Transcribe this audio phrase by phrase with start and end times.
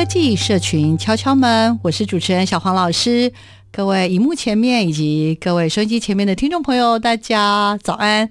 [0.00, 3.30] 科技社群敲敲门，我是主持人小黄老师。
[3.70, 8.26] 各位荧幕前面以及各位收音机前面的听众朋友，大家早安。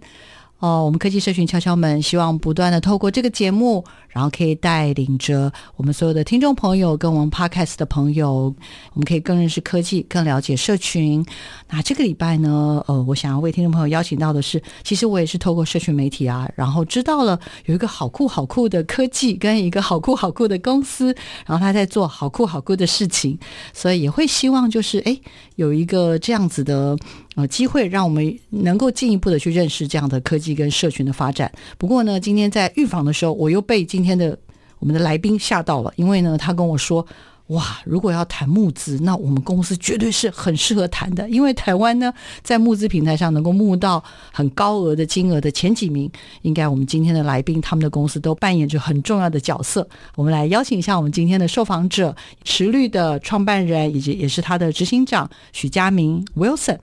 [0.57, 8.53] 哦，我们科技社群敲敲门，希望不断的透过这个节目，然后可以带领着我们所有的听众朋友跟我们 Podcast 的朋友，
[8.93, 11.25] 我们可以更认识科技，更了解社群。
[11.69, 21.15] 那这个礼拜呢，呃，我想要为听众朋友邀请到的是，其实我也是透过社群媒体啊，然后知道了有一个好酷好酷的科技跟一个好酷好酷的公司，
[21.45, 23.37] 然后他在做好酷好酷的事情，
[23.73, 25.17] 所以也会希望就是哎，
[25.55, 26.97] 有一个这样子的。
[27.35, 31.49] 呃，机会让我们能够进一步的去认识这样的科技跟社群的发展。
[31.77, 34.39] 不过呢，今天在预防的时候，我又被今今天的
[34.79, 37.05] 我们的来宾吓到了，因为呢，他跟我说
[37.47, 46.09] ：“哇，如果要谈募资，那我们公司绝对是很适合谈的，因为台湾呢，在募资平台上能够募到很高额的金额的前几名，
[46.43, 49.85] 应该我们今天的来宾他们的公司都扮演着很重要的角色。
[50.15, 56.79] 我们来邀请一下我们今天的受访者，驰绿的创办人以及也是他的执行长许佳明 Wilson。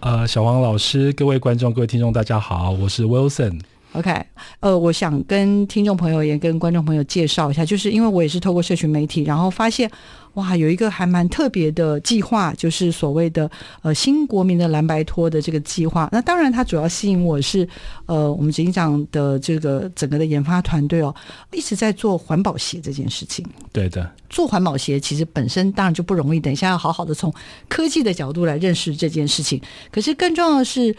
[0.00, 3.60] 呃，小黄老师，各位观众、各位听众，大家好，我是 Wilson。
[3.94, 4.26] OK，
[4.60, 9.90] 呃，我想跟听众朋友也跟观众朋友介绍一下，就是因为我也是透过社群媒体，然后发现。
[10.34, 13.48] 哇，有一个还蛮特别的计划，就是所谓的
[13.82, 16.08] 呃新国民的蓝白托的这个计划。
[16.10, 17.64] 那当然，它主要吸引我是
[18.06, 21.14] 呃我们执行长的这个整个的研发团队哦，
[21.52, 23.46] 一直在做环保鞋这件事情。
[23.72, 26.40] 对的，做环保鞋其实本身当然就不容易。
[26.40, 27.32] 等一下要好好的从
[27.68, 29.62] 科技的角度来认识这件事情。
[29.92, 30.96] 可是更重要的是。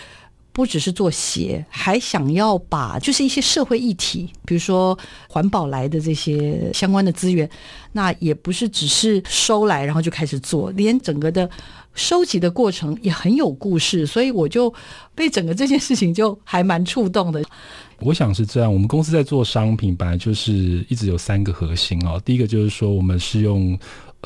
[0.55, 7.47] 不只是做鞋，还想要把就是一些社会议题，比如说环保来的这些相关的资源，
[7.91, 11.49] 那也不是只是收来然后就开始做，连整个的
[11.93, 14.73] 收集的过程也很有故事，所以我就
[15.13, 17.43] 被整个这件事情就还蛮触动的。
[17.99, 22.21] 我想是这样，我们公司在做商品，本来就是一直有三个核心哦。
[22.23, 23.77] 第一个就是说，我们是用。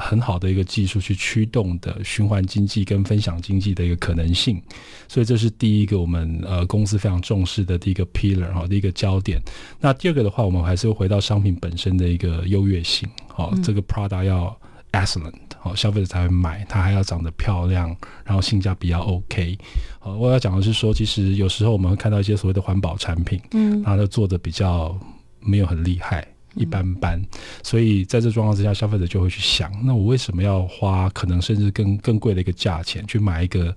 [0.02, 4.62] 很好的一个技术去驱动的循环经济跟分享经济的一个可能性，
[5.10, 9.42] 所以这是第一个我们呃公司非常重视的第一个 pillar 哈，第一个焦点。
[9.78, 14.58] 那第二个的话，我们还是回到商品本身的一个优越性，好，这个 product 要
[14.94, 19.58] excellent，好，消费者才会买，它还要长得漂亮，然后性价比要 OK。
[20.00, 24.98] 好，我要讲的是说，其实有时候我们会看到一些所谓的环保产品，嗯，它做的比较
[25.42, 26.26] 没有很厉害。
[26.56, 27.24] 一般般，
[27.64, 33.74] 所以在这状况之下，消费者就会去想：那我为什么要花可能甚至更更贵的一个价钱去买一个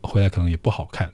[0.00, 1.08] 回来可能也不好看，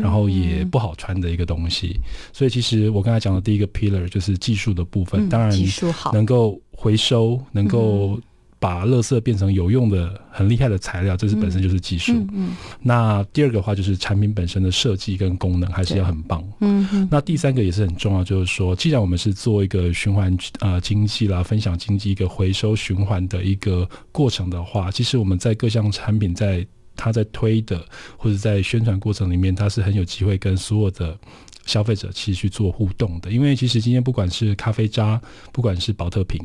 [0.00, 2.00] 然后也不好穿的一个东西？
[2.32, 8.20] 所以其实我刚才讲的第一个 pillar 就是技术的部分，当然技术好能够回收，能够。
[8.62, 12.12] 把垃圾变成有用的、很厉害的材料，这是本身就是技术。
[12.32, 16.40] 嗯那第二个的话就是产品本身的设计跟功能还是要很棒。
[16.60, 26.64] 嗯嗯、那第三个也是很重要，就是说，既然我们是做一个循环呃经济啦、分享经济一个回收循环的一个过程的话，其实我们在各项产品在
[26.94, 27.84] 它在推的
[28.16, 31.18] 或者在宣传过程里面，它是很有机会跟所有的
[31.66, 33.32] 消费者其实去做互动的。
[33.32, 35.20] 因为其实今天不管是咖啡渣，
[35.50, 36.40] 不管是宝特瓶。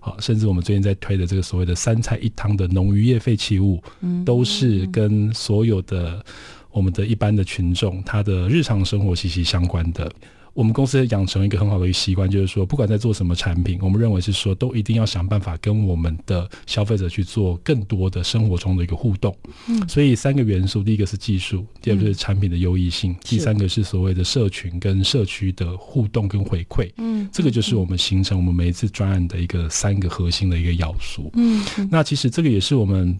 [0.00, 6.24] 好，甚至我们最近在推的这个所谓的三菜一汤的农渔业废弃物，嗯都是跟所有的
[6.70, 10.10] 我们的一般的群众他的日常生活息息相关的。
[10.52, 19.34] 我们公司养成一个很好的一个习惯，就是说，不管在做什么产品，我们认为是说，都一定要想办法跟我们的消费者去做更多的生活中的一个互动。
[19.68, 26.90] 嗯，所以三个元素，第一个是技术，第二个是产品的优异性，第三个是所谓的社群跟社区的互动跟回馈。
[26.96, 31.30] 嗯，这个就是我们形成我们每一次专案的一个三个核心的一个要素。
[31.34, 33.18] 嗯，那其实这个也是我们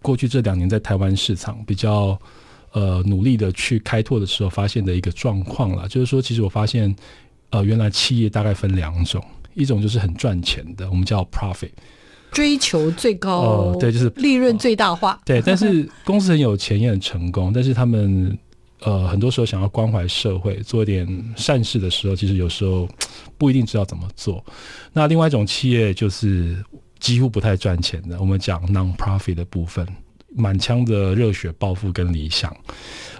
[0.00, 2.20] 过去这两年在台湾市场比较。
[2.72, 6.94] 呃，努力的去开拓的时候，发现的一个状况啦，就是说，其实我发现，
[7.50, 9.22] 呃，原来企业大概分两种，
[9.52, 11.68] 一种就是很赚钱的，我们叫 profit，
[12.30, 15.20] 追求最高，哦，对，就是利润最大化。
[15.24, 18.38] 对，但是 公司很有钱也很成功，但是他们
[18.80, 22.88] 呃很多时候想要关怀社会，做一点善事的时候，其实有时候
[23.36, 24.42] 不一定知道怎么做。
[24.94, 26.56] 那另外一种企业就是
[26.98, 29.86] 几乎不太赚钱的，我们讲 non-profit 的部分。
[30.34, 32.54] 满腔的热血抱负跟理想，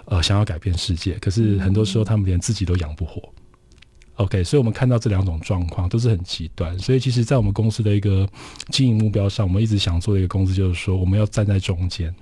[0.05, 3.21] 呃，想要改变世界，可是很多时候他们连自己都养不活。
[4.15, 6.77] OK，所以我们看到这两种状况都是很极端。
[6.77, 8.27] 所以其实，在我们公司的一个
[8.69, 12.13] 经营目标上，我们一直想做的一个公司，就是说我们要站在中间，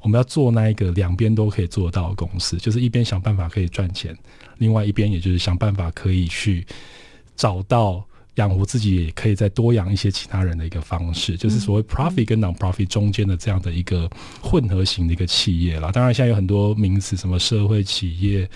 [0.00, 4.16] 我们要做那一个两边都可以做到的公司，就是一边想办法可以赚钱，
[4.58, 6.66] 另外一边也就是想办法可以去
[7.36, 8.04] 找到。
[8.36, 14.08] 养活自己也可以再多养一些其他人的一个方式，就是所谓 profit 跟 non-profit 中间的这样的一个
[14.40, 15.90] 混合型的一个企业啦。
[15.92, 18.48] 当然，现在有很多名词，什么社会企业、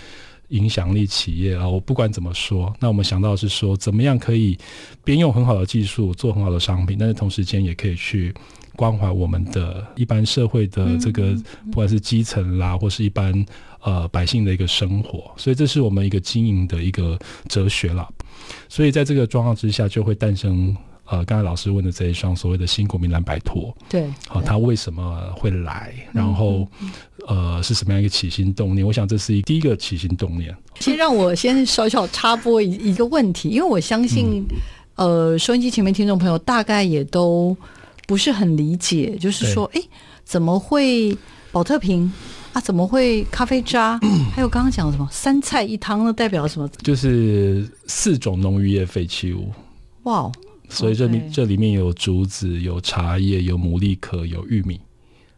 [0.49, 1.67] 影响力企业啊。
[1.67, 4.57] 我不管怎么说，那我们想到的是说，怎么样可以
[5.03, 8.33] 边用很好的技术做很好的商品，但是同时间也可以去
[8.75, 11.33] 关怀我们的一般社会的这个，
[11.65, 13.45] 不管是基层啦，或是一般
[13.81, 15.31] 呃百姓的一个生活。
[15.37, 17.17] 所以，这是我们一个经营的一个
[17.47, 18.07] 哲学啦。
[18.69, 20.75] 所以在这个状况之下，就会诞生
[21.07, 23.75] 呃，刚才老师问的这一双所谓的新国民蓝白拖。
[23.87, 25.93] 对，好、哦，他为什么会来？
[26.11, 26.91] 然后、嗯、
[27.27, 28.85] 呃，是什么样一个起心动念？
[28.85, 30.55] 我想这是一第一个起心动念。
[30.79, 34.43] 先让我先小小插播一一个问题，因为我相信、
[34.97, 37.55] 嗯、呃，收音机前面听众朋友大概也都
[38.07, 39.81] 不是很理解，就是说，哎，
[40.23, 41.15] 怎么会
[41.51, 42.11] 保特瓶？
[42.53, 43.99] 啊，怎么会咖啡渣？
[44.33, 46.13] 还有刚刚讲的什么三菜一汤呢？
[46.13, 46.67] 代表什么？
[46.83, 49.51] 就是四种农渔业废弃物。
[50.03, 50.31] 哇，wow,
[50.69, 54.79] 所以这里.这里面有竹子、有茶叶、有牡蛎壳、有玉米。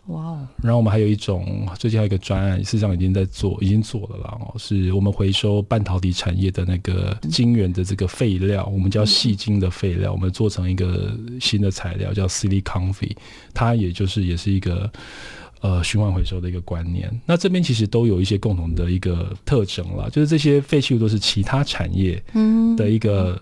[0.07, 0.47] 哇哦！
[0.61, 4.37] 然后我们还有一种，最近还有一个专案，事实上已经在做，已经做了啦。
[4.41, 12.93] 哦，是我们回收半导体产业的那个晶圆的这个废料，我们叫细晶的废料，我们做成一个新的材料叫 Silicon，
[13.53, 14.91] 它也就是也是一个。
[15.59, 22.23] 呃，循环回收的一个观念，那这边其实都有一些共同的一个特征啦，就是这些废弃物都是其他产业
[22.77, 23.41] 的一个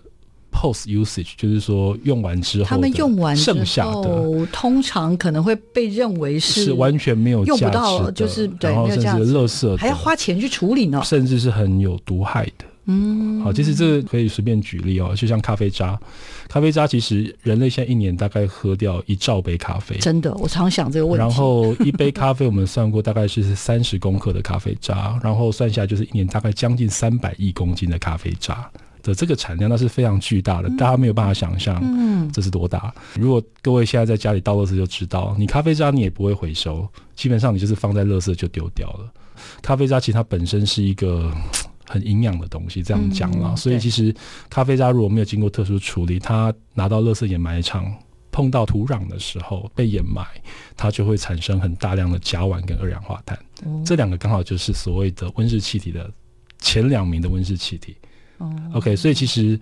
[0.56, 12.64] post usage，嗯，就是说用完之后，他们用完剩下的，通常可能会被认为是是完全没有用不到，就是对，然后甚至垃圾还要花钱去处理呢，甚至是很有毒害的。
[12.88, 15.98] 嗯，好，其实这个可以随便举例哦，就像咖啡渣，
[16.48, 21.18] 咖啡渣其实人类现在一年大概喝掉一兆杯咖啡，真的，我常想这个问题。
[21.18, 28.70] 然后一杯咖啡我们算过大概是三十公克的咖啡渣，然后算下来就是一年大概将近三百亿公斤的咖啡渣
[29.06, 32.92] 的这个产量，那是非常巨大的，大家没有办法想象，嗯，这是多大。
[33.14, 39.12] 如果各位现在在家里倒垃圾就知道，你咖啡渣你也不会回收，基本上你就是放在垃圾就丢掉了。
[39.62, 41.32] 咖啡渣其实它本身是一个。
[41.88, 44.12] 很营养的东西，这样讲了，嗯、所以其实
[44.50, 47.86] 咖啡渣如果没有经过特殊处理，它拿到垃圾掩埋场
[48.32, 50.26] 碰到土壤的时候被掩埋，
[50.76, 53.38] 它就会产生很大量的甲烷跟二氧化碳。
[53.64, 56.10] 哦、这两个刚好就是所谓的温室气体的
[56.58, 57.96] 前两名的温室气体。
[58.38, 59.58] 哦、OK，所以其实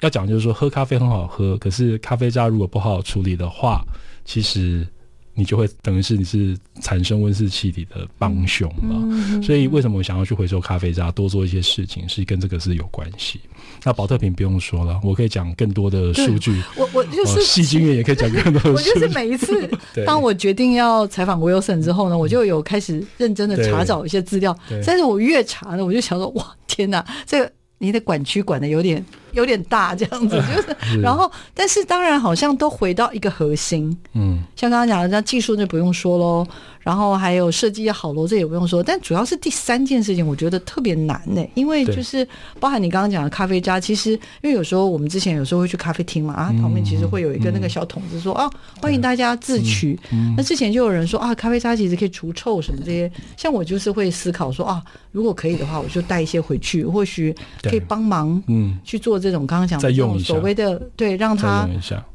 [0.00, 3.82] 要讲就是说，喝咖啡很好喝，可是咖啡渣如果不好好处理的话，
[4.24, 4.86] 其实。
[5.34, 13.38] 你就会等于是你是产生温室气体的帮凶了，嗯、所以为什么我想要去回收咖啡渣，多做一些事情，是跟这个是有关系。
[13.84, 16.60] 那宝特瓶不用说了，我可以讲更多的数据。
[16.76, 18.90] 我我就是细经验也可以讲更多的数据。
[18.90, 19.70] 我就是每一次
[20.04, 24.58] 当我决定要采访 Wilson 之后呢，我就有开始认真的查找一些资料。
[24.84, 27.52] 但是我越查呢，我就想说，哇，天哪，这个。
[27.78, 36.46] 你的管区管的有点有点大，这样子 就是，是然后，但是当然好像都回到一个核心，嗯，像刚刚讲的，那技术就不用说喽。
[36.88, 38.82] 然后还有设计也好啰，这也不用说。
[38.82, 42.26] 但主要是第三件事情，我觉得特别难呢，因为就是
[42.58, 50.00] 包含你刚刚讲的咖啡渣，其实因为有时候我们之前有时候会去咖啡厅嘛，啊，旁边其实会有一个那个小桶子说，啊，欢迎大家自取。
[50.12, 53.12] 嗯嗯、那之前就有人说啊，咖啡渣其实可以除臭什么这些。
[53.36, 61.68] 像我就是会思考说啊，如果可以的话，我就带一些回去，或许可以帮忙，嗯，去做这种刚刚讲的这种所谓的对，让他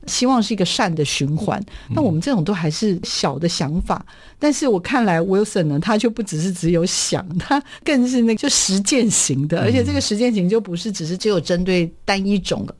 [0.07, 1.63] 希望是一个善的循环。
[1.91, 4.03] 那我们这种都还是小的想法，
[4.39, 4.62] 但是。
[4.67, 12.75] 我看来，Wilson 呢，他就不只是只有想，他更是那个就实践型的，而且这个实践型就不是只是只有针对单一种的。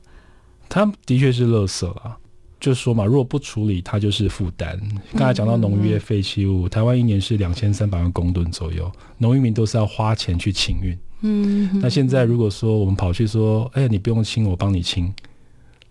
[0.68, 2.16] 他的确是垃圾了，
[2.58, 4.80] 就是说嘛，如果不处理，它就是负担。
[5.12, 10.98] 刚才讲到农渔业废弃物，嗯嗯嗯，台湾一年是两千三百万公吨左右，农渔民都是要花钱去清运。
[11.20, 15.12] 嗯，那现在如果说我们跑去说，哎，你不用清，我帮你清。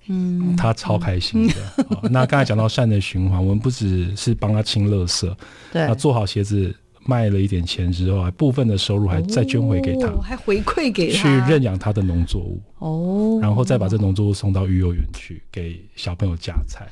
[0.07, 1.53] 嗯，他超开心的。
[1.77, 5.33] 嗯、 那刚才讲到善的循环，我们不只是帮他清垃圾，
[5.71, 16.87] 对，那做好鞋子卖了一点钱之后，还部分的收入还再捐回给他，哦、还回馈给他去认养他的农作物哦，然后再把这农作物送到育幼园去给小朋友夹菜。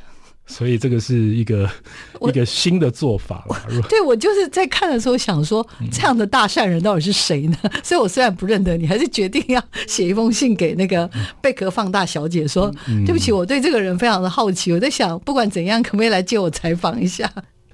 [0.51, 1.70] 所以这个是一个
[2.27, 3.81] 一个新的做法了。
[3.89, 7.58] 对，我就是在看的时候想说，这样的大善人到底是谁呢？
[7.63, 11.10] 嗯、 所以我虽然不认得你，还是决定要写一封信给那个
[11.41, 12.74] 贝壳放大小姐说，说
[13.05, 14.74] 对不起，我对这个人非常的好奇。
[14.74, 17.31] 我在想，不管怎样，可不可以来接我采访一下？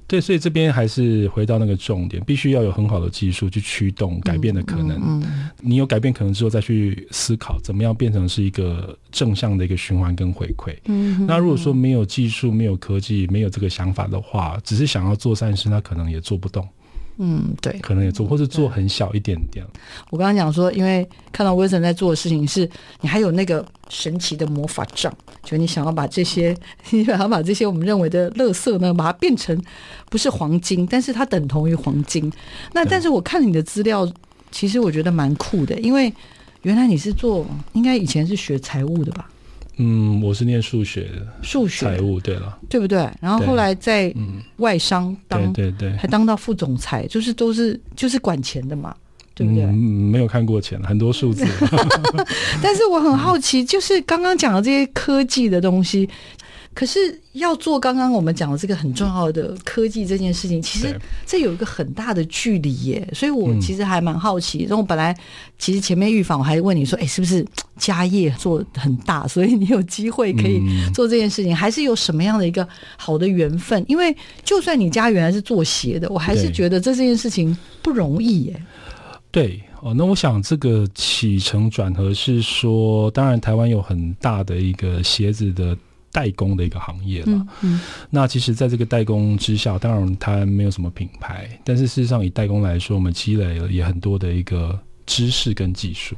[0.08, 4.98] 对，所以这边还是回到那个重点，必须要有很好的技术去驱动改变的可能。
[4.98, 10.74] 嗯，嗯，嗯，你有改变可能之后，再去思考怎么样变成是一个正向的一个循环跟回馈。
[10.86, 16.66] 嗯，那如果说没有技术、没有科技、没有这个想法的话，只是想要做善事，那可能也做不动。
[17.18, 19.66] 嗯，对，可能也做，或是做很小一点点。
[20.10, 22.70] 我刚刚讲说，因为看到威森在做的事情是，
[23.02, 25.12] 你还有那个神奇的魔法杖，
[25.44, 26.56] 就你想要把这些，
[26.92, 29.60] 你想要把这些我们认为的垃圾呢，把它变成
[30.10, 32.32] 不是黄金，但是它等同于黄金。
[32.74, 34.08] 那但是我看你的资料，
[34.52, 36.14] 其实我觉得蛮酷的，因为
[36.62, 39.28] 原来你是做，应该以前是学财务的吧？
[39.78, 43.10] 嗯，我是念数学的，数学财务对了，对不对？
[43.22, 44.14] 然后后来在
[44.58, 48.96] 外商当，对对对，还当到副总裁，就是都是就是管钱的嘛，
[49.36, 49.64] 对不对？
[49.64, 51.46] 嗯，没有看过钱，很多数字。
[52.62, 56.10] 但是我很好奇，就是刚刚讲的这些科技的东西。
[56.78, 57.00] 可是
[57.32, 64.60] 要做刚刚我们讲的这个很重要的科技这件事情，其实这有一个很大的距离耶，所以我其实还蛮好奇。
[64.60, 65.18] 然后我本来
[65.58, 67.44] 其实前面预防我还问你说，哎，是不是
[67.78, 70.62] 家业做很大，所以你有机会可以
[70.94, 73.84] 做这件事情，还是有什么样的一个好的缘分？
[73.88, 78.62] 因为就算你家原来是做鞋的，我还是觉得这这件事情不容易耶。
[79.32, 85.76] 对哦，那我想这个起承转合是说，当然台湾有很大的一个鞋子的。
[86.18, 96.16] 代工的一个行业了，嗯嗯，那其实，在这个代工之下，当然它没有什么品牌，但是事实上，以代工来说，我们积累了也很多的一个知识跟技术。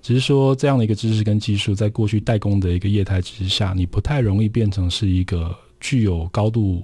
[0.00, 6.82] 只是说，这样的一个知识跟技术，在过去代工的一个业态之下，你不太容易变成是一个具有高度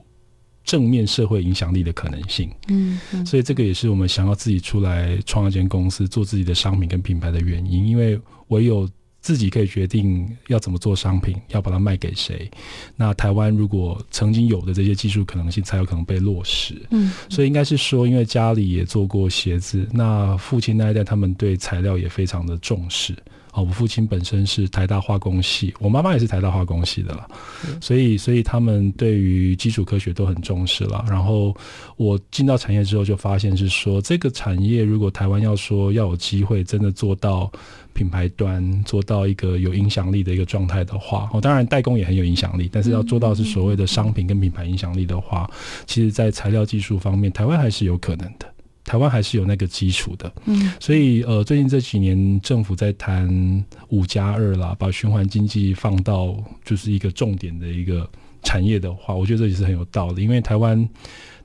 [0.62, 2.50] 正面社会影响力的可能性。
[2.68, 8.86] 嗯，嗯，所以这个也是我们想要自己出来创一间公司，做自己的商品跟品牌的原因，因为唯有。
[9.20, 12.50] 自己可以决定要怎么做商品，要把它卖给谁。
[12.96, 16.74] 那台湾如果曾经有的这些技术可能性，才有可能被落实。
[16.90, 23.14] 嗯，所以应该是说，因为家里也做过鞋子，那父亲那一代他们对材料也非常的重视。
[23.52, 27.28] 哦，我父亲本身是台大化工系，我妈妈也是台大化工系的了，
[27.80, 31.04] 所以所以他们对于基础科学都很重视了。
[31.08, 31.56] 然后
[31.96, 37.50] 我进到产业之后，就发现是说，这个产业如果台湾要说要有机会真的做到。
[37.92, 45.50] 品牌端做到一个有影响力的一个状态的话，哦，当然代工也很有影响力，但是要做到是所谓的商品跟品牌影响力的话，
[45.86, 48.46] 其实，在材料技术方面，台湾还是有可能的，
[48.90, 50.32] 台湾还是有那个基础的。
[50.46, 58.10] 嗯，所以呃，最近这几年政府在谈五加二啦，把循环经济放到就是一个重点的一个
[58.42, 60.88] 产业的话，我觉得这也是很有道理，因为台湾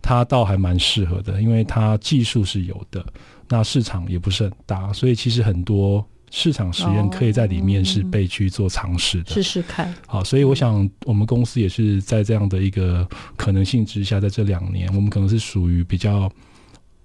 [0.02, 3.06] 它倒还蛮适合的，因为它技术是有的，
[3.48, 6.04] 那市场也不是很大，所以其实很多。
[6.32, 9.94] 市场实验可以在里面是被去做尝试的，试试看。
[10.06, 16.30] 好，所以我想我们公司也是在这样的一个可能性之下，在这两年，我们可能是属于比较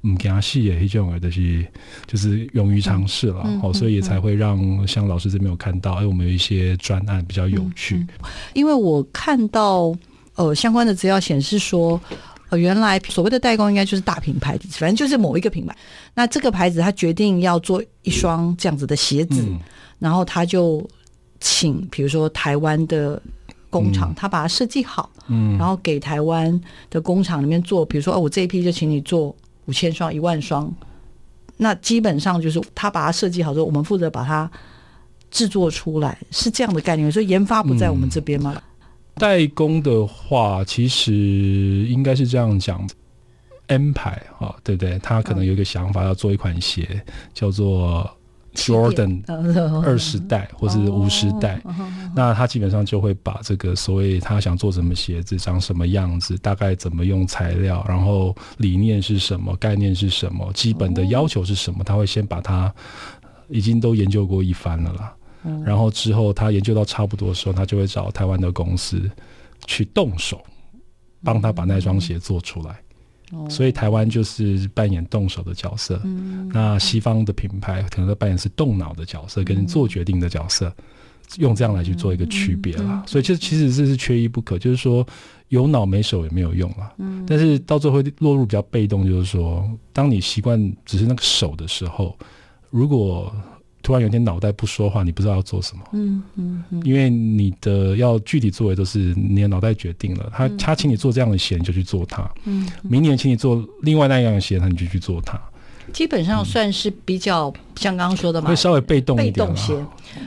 [0.03, 1.67] 嗯，给他细也这种的是，
[2.07, 3.45] 就是勇于尝试了。
[3.61, 8.07] 好，所以也才会让像老师这边有看到，哎，我们有一些专案比较有趣。
[8.55, 9.95] 因为我看到
[10.35, 12.01] 呃相关的资料显示说。
[12.51, 15.77] 呃，原来所谓的代工应该就是大品牌，反正就是某一个品牌。
[16.15, 19.61] 那这个牌子他决定要做一双这样子的鞋子，嗯、
[20.01, 20.85] 然后他就
[21.39, 23.23] 请，比如说台湾的
[23.71, 29.33] 工厂，嗯、他把它设计好，嗯，然后给台湾的工厂里面做，比如说哦，我这一批就请你做
[29.67, 30.73] 五千双、一万双。
[31.57, 34.51] 那基本上就是他把它设计好之后，我们负责把它
[35.31, 37.11] 制作出来，是这样的概念。
[37.13, 38.55] 所以研发不在我们这边吗？
[38.57, 38.63] 嗯
[39.17, 42.89] 代工的话，其实应该是这样讲
[43.67, 44.99] 安排啊，对不对？
[45.01, 48.11] 他可能有一个想法，要做一款鞋，叫做
[48.55, 49.23] Jordan
[49.83, 51.63] 二十代或是五十代。
[52.15, 62.73] 那他基本上就会把这个所谓他想做什么鞋子，长什么样子，大概怎么用材料，然后理念是什么，概念是什么，基本的要求是什么，他会先把它
[63.49, 65.15] 已经都研究过一番了啦。
[65.65, 69.11] 然后之后，他研究到差不多的时候，他就会找台湾的公司
[69.67, 70.43] 去动手，
[71.25, 72.79] 帮他把那双鞋做出来。
[73.49, 76.01] 所以台湾就是扮演动手的角色。
[76.53, 80.73] 那西方的品牌可能在扮演是动脑的角色，跟做决定的角色。
[81.39, 83.05] 用这样来去做一个区别啦。
[83.07, 85.07] 所以这其实这是缺一不可，就是说
[85.47, 86.93] 有脑没手也没有用啦。
[86.99, 92.19] 嗯，但是到最后落入比较被动，就是说，当你习惯只是那个手的时候，
[92.69, 93.33] 如果
[93.83, 95.83] 突然有一天脑袋不说话，你不知道要做什么。
[95.93, 100.31] 嗯嗯，嗯，因为你的要具体作为都是你的脑袋决定了。
[100.35, 102.31] 他他请你做这样的鞋，你就去做它。
[102.45, 105.41] 嗯，明年请你做另外那样的鞋，那你就去做它。
[105.93, 109.75] 基本上算是比较像刚刚说的嘛，会稍微被动一点，被动些。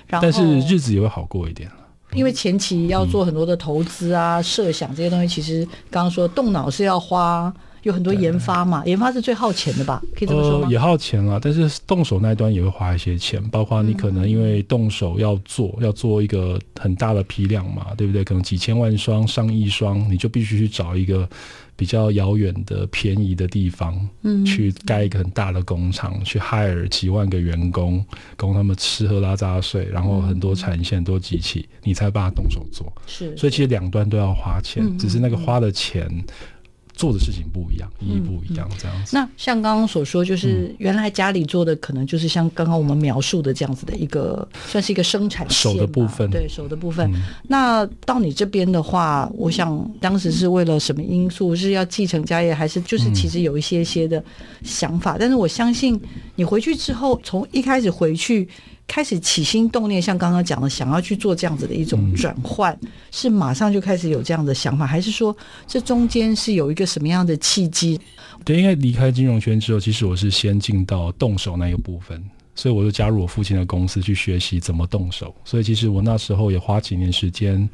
[0.09, 1.69] 但是日子也会好过一点。
[2.13, 7.53] 因为前期要做很多的投资啊、设想这些东西，其实刚刚说动脑是要花。
[7.83, 10.01] 有很多研发嘛，研发是最耗钱的吧？
[10.15, 10.65] 可以这么说吗？
[10.65, 18.23] 呃，也耗钱了，但是动手那一端也会花一些钱，包括你可能因为动手要做，嗯、要做一个很大的批量嘛，对不对？
[18.23, 21.27] 可能几千万双、上亿双，你就必须去找一个
[21.75, 28.03] 比较遥远的、便宜的地方，嗯，去盖一个很大的工厂，嗯、去 hire 几万个员工，
[28.37, 32.91] 供他们吃喝拉撒睡，然后很多产线、很多机器，你才把它动手做。
[33.07, 36.09] 是，所以其实两端都要花钱，嗯、只是那个花的钱。
[36.93, 39.15] 做的事情不一样，意义不一样，这样子。
[39.15, 47.11] 那像刚刚所说，就是原来家里做的，可能就是像刚刚我们描述的这样子的一个，算是一个生产线手的部分，对手的部分。
[47.47, 51.55] 那到你这边的话，我想当时是为了什么因素？
[51.55, 54.23] 是要继承家业，还是就是其实有一些些的
[54.63, 55.17] 想法？
[55.19, 55.99] 但是我相信
[56.35, 58.47] 你回去之后，从一开始回去。
[58.87, 65.35] 开始起心动念，像刚刚讲的，想要去做这样子的一种转换，嗯、是马上就开始有这样的想法，还是说
[65.65, 67.99] 这中间是有一个什么样的契机？
[68.43, 72.21] 对，因为离开金融圈之后，其实我是先进到动手那一部分，
[72.55, 75.33] 所以我就加入我父亲的公司去学习怎么动手。
[75.45, 77.67] 所以其实我那时候也花几年时间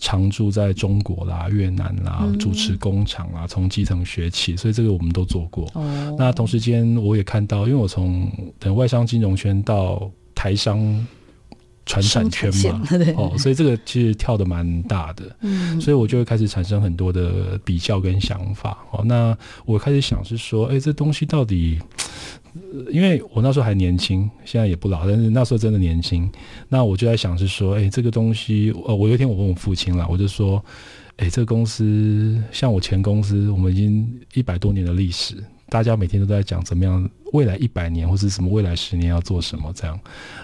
[0.00, 4.56] 常驻在中国啦、越南啦，嗯、主持工厂啦，从基层学起。
[4.56, 5.70] 所以这个我们都做过。
[5.74, 10.10] 哦、那同时间我也看到，因为我从等外商金融圈到
[10.46, 11.04] 台商
[11.86, 21.80] 传产圈嘛，哦，所以这个其实跳的蛮大的，嗯，所以我就会开始产生很多的比较跟想法，哦，那我开始想是说，哎，这东西到底，
[22.92, 26.30] 因为我那时候还年轻，现在也不老，但是那时候真的年轻，
[26.68, 30.64] 那我就在想是说，哎，这个东西，呃，我有一天我问我父亲了，我就说，
[31.16, 35.42] 哎，这个公司像我前公司，我们已经一百多年的历史。
[35.68, 39.98] 大家每天都在讲怎么样，未来一百年或是什么未来十年要做什么这样。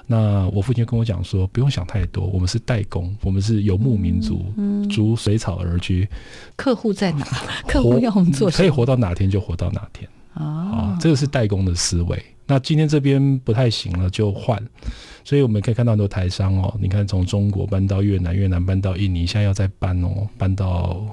[0.07, 6.09] 那我父亲跟我讲说，不用想太多，我们是代工，我们是游牧民族，嗯，逐水草而居。
[6.57, 7.25] 客户在哪？
[7.69, 8.59] 客户要我们做什么？
[8.59, 10.99] 可以活到哪天就活到哪天啊，啊！
[11.01, 12.21] 这个是代工的思维。
[12.45, 14.61] 那今天这边不太行了，就换。
[15.23, 21.07] 所以我们可以看到很多台商哦，你看从中国搬到越南，越南搬到印尼，现在要再搬哦，搬到。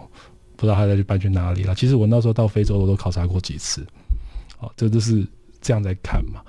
[0.55, 1.73] 不知道他再去搬去哪里了。
[1.73, 3.87] 其实我那时候到非洲，我都考察过几次。
[4.59, 5.25] 哦，这都是
[5.61, 6.41] 这样在看嘛。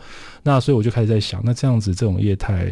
[0.43, 2.71] 那所以我就开始在想，那这样子这种业态，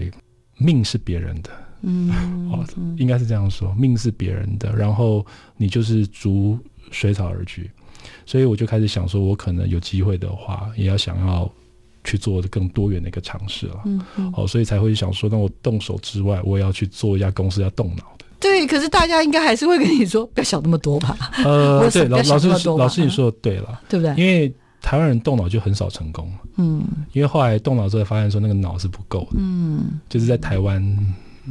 [0.56, 1.50] 命是别人的，
[1.82, 2.64] 嗯，哦，
[2.96, 5.24] 应该是这样说，命是别人的，然后
[5.56, 6.58] 你就是逐
[6.90, 7.70] 水草而居。
[8.24, 11.50] 所以我就开始想说，我可能有机会的话，也要想要
[12.04, 13.82] 去做更多元的一个尝试了。
[13.84, 18.24] 嗯，嗯，哦，所以才会想说，那我动手之外，我也要去做一家公司，要动脑的。
[18.40, 21.18] 对，可是大家应该还是会跟你说，不要想那么多吧。
[21.44, 24.14] 呃，对，老老师老师你说的对了，对不对？
[24.16, 26.30] 因为台湾人动脑就很少成功。
[26.56, 29.36] 嗯，因为后来动脑之后发现说那个脑是不够的。
[29.36, 30.82] 嗯，就是在台湾。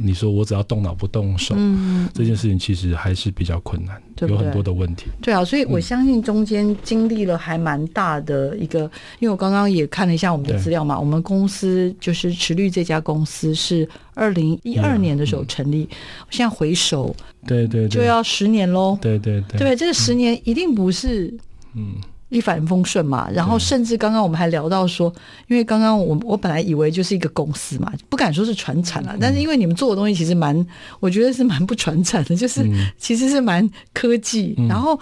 [0.00, 4.36] 你说我只要动脑不动手，嗯，这件事情其实还是比较困难，对对？
[4.36, 5.06] 有很多的问题。
[5.20, 15.96] 对啊，所以我相信中间经历了还蛮大的一个，嗯、因为我刚刚也看了一下我们的资料嘛，我们公司就是池绿这家公司是二零一二年的时候成立，嗯、
[16.30, 17.12] 现在回首，
[17.44, 21.36] 对对，就要十年喽，对对对，对，这个十年一定不是，
[21.74, 21.94] 嗯。
[22.30, 25.12] 一帆风顺嘛，然后甚至刚刚我们还聊到说，
[25.46, 30.66] 因为刚刚我我本来以为就是一个公司嘛，不敢说是传产了，但是因为你们做的东西其实蛮，
[31.00, 32.64] 我觉得是蛮不传产的， 就是
[32.98, 34.98] 其实是蛮科技，然后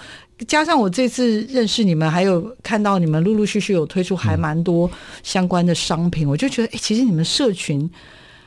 [0.47, 4.91] 加上我这次认识你们，还有看到你们陆陆续续有推出还蛮多
[5.23, 7.91] 相关的商品，我就觉得，哎，其实你们社群。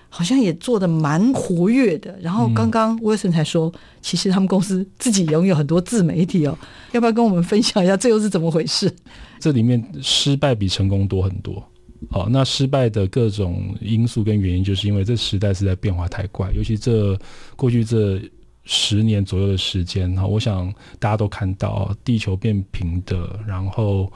[0.09, 6.57] 好像也做的蛮活跃的，然后刚刚 Wilson 才说，嗯、其实他们公司自己拥有很多自媒体哦，
[6.91, 8.93] 要不要跟我们分享一下这又是怎么回事？
[9.39, 11.63] 这里面失败比成功多很多。
[12.09, 17.17] 好，那失败的各种因素跟原因，就是因为这时代实在变化太快，尤其这
[17.55, 18.19] 过去这
[18.63, 24.11] 十年左右的时间哈，我想大家都看到地球变平的，然后。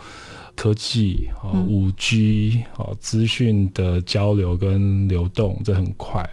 [0.55, 6.27] 科技啊，五 G 啊，资讯的交流跟流动，这很快。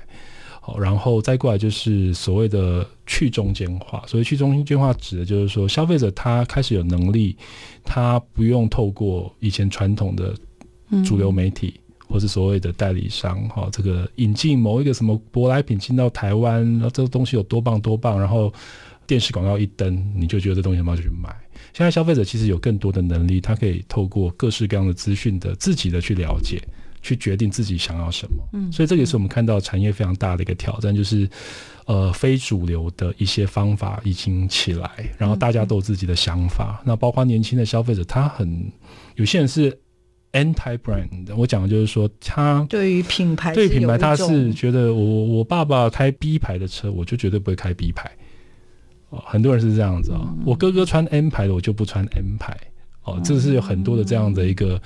[0.60, 4.04] 好，然后再过来就是所谓的去中间化。
[4.06, 7.34] 所谓去中间化，指的就是说，消费者他开始有能力，
[7.82, 10.34] 他不用透过以前传统的
[11.02, 18.52] 主流媒体或是所谓的代理商，哈，这个引进某一个什么舶来品进到台湾，然后这个东西有多棒多棒，然后
[19.06, 21.34] 电视广告一登，你就觉得这东西很棒就去买。
[21.72, 26.62] 现在消费者其实有更多的能力，他可以透过各式各样的资讯的自己的去了解，
[27.02, 28.42] 去决定自己想要什么。
[28.52, 31.28] 嗯，所以这个也是我们看到产业非常大的一个挑战，就是。
[31.86, 36.78] 呃，非主流的一些方法已经起来，然后大家都有自己的想法。
[36.82, 38.70] 嗯、那包括年轻的消费者，他很
[39.16, 39.76] 有些人是
[40.30, 41.34] anti brand。
[41.36, 48.08] 我讲的就是说，他对于品牌，对品牌他是觉得我我爸爸开 B 牌的车，我就绝对不会开 B 牌。
[49.10, 50.34] 哦，很多人是这样子啊、哦。
[50.38, 52.56] 嗯、我哥哥穿 M 牌的，我就不穿 M 牌。
[53.04, 54.80] 哦，这是有很多的这样的一个。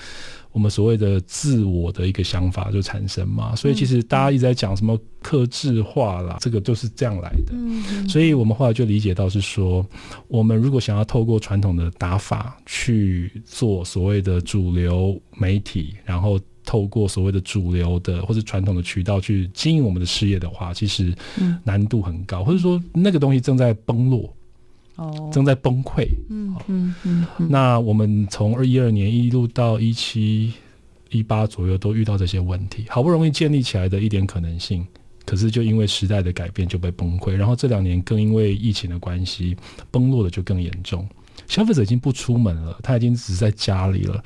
[0.52, 8.08] 我们所谓的自我的一个想法就产生嘛，所以其实大家一直在讲什么克制化啦，这个就是这样来的。
[8.08, 9.84] 所以我们后来就理解到是说，
[10.28, 21.14] 我们如果想要透过传统的打法去做所谓的主流媒体，然后透过所谓的主流的或者传统的渠道去经营我们的事业的话，其实
[21.62, 24.32] 难度很高，或者说那个东西正在崩落。
[24.96, 26.06] 哦，正在崩溃。
[26.28, 27.26] 嗯嗯嗯。
[27.50, 30.52] 那我们从二一二年一路到一七
[31.10, 34.86] 一八左右，都遇到这些问题，好不容易建立起来的一点可能性，
[35.26, 37.32] 可是就因为时代的改变就被崩溃。
[37.32, 39.56] 然后这两年更因为疫情的关系，
[39.90, 41.04] 崩落的就更严重。
[41.48, 44.22] 消费者已经不出门了，他已经只是在家里了，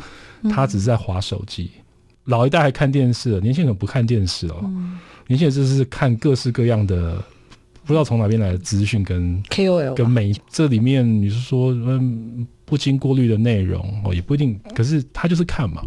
[0.50, 1.70] 他只是在滑手机。
[2.28, 4.60] 老一代还看电视，年轻人不看电视哦。
[5.26, 7.22] 年轻人就是看各式各样的。
[7.84, 15.80] 不知道从哪边来的资讯跟 KOL 跟美，这里面你是说嗯不经过滤的内容哦，也不一定，可是他就是看嘛，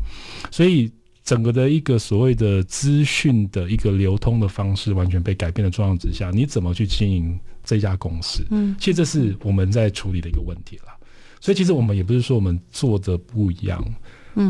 [0.49, 0.91] 所以
[1.23, 8.43] 整个的一个所谓的资讯的一个流通的方式完全被改变的状况之下，你怎么去经营这家公司？
[8.49, 10.85] 嗯，其实这是我们在处理的一个问题了。
[11.39, 13.93] 所以其实我们也不是说我们做的不一样，嗯，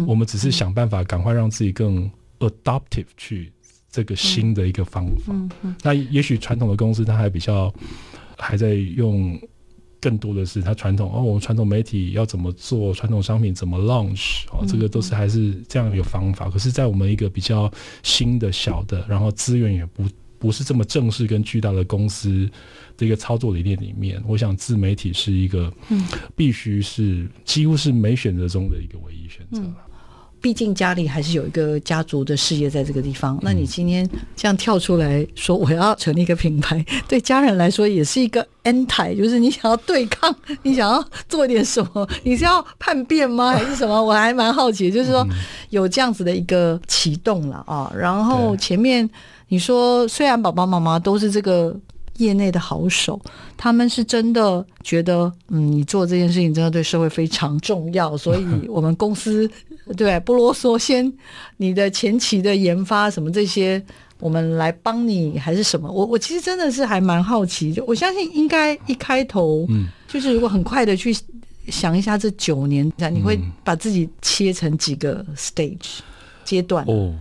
[0.08, 3.52] 我们只是想办法赶快让自己更 adaptive 去。
[3.94, 7.70] 这个新的一个方法，嗯嗯嗯、那也许传统的公司它还比较
[8.38, 9.38] 还在用
[10.00, 16.46] 更多的是它传统哦，我们传统媒体要怎么做，传统商品怎么 launch 哦，这个都是还是这样一个方法。
[16.46, 17.70] 嗯、可是，在我们一个比较
[18.02, 20.06] 新的小的，然后资源也不
[20.40, 22.50] 不是这么正式跟巨大的公司
[23.02, 29.60] 的一个操作理念里面，我想自媒体是一个嗯必须是几乎是没选择中的一个唯一选择。
[29.60, 29.74] 嗯
[30.44, 33.38] 毕竟家里还是有一个家族的事业在这个地方。
[33.44, 42.10] 那你今天这样跳出来说我要成立一个品牌， 对家人来说也是一个 anti，就是你想要对抗，你想要做点什么？
[42.24, 43.52] 你是要叛变吗？
[43.54, 44.02] 还是什么？
[44.04, 45.24] 我还蛮好奇，就是说
[45.70, 47.94] 有这样子的一个启动了啊。
[47.96, 49.08] 然后前面
[49.50, 51.80] 你说，虽然爸爸妈妈都是这个。
[52.18, 53.20] 业内的好手，
[53.58, 59.50] 他们是真的觉得，嗯，你做这件事情真的对社会非常重要，所以 我们公司
[59.98, 61.12] 对不啰嗦，先
[61.58, 63.84] 你的前期的研发什么这些，
[64.20, 65.92] 我们来帮你还是什么？
[65.92, 71.16] 我我其实真的是还蛮好奇，就我相信应该一开头，嗯，就是如果很快的去
[71.68, 76.00] 想一下这九年，你会把自己切成几个 stage
[76.44, 77.14] 阶段哦。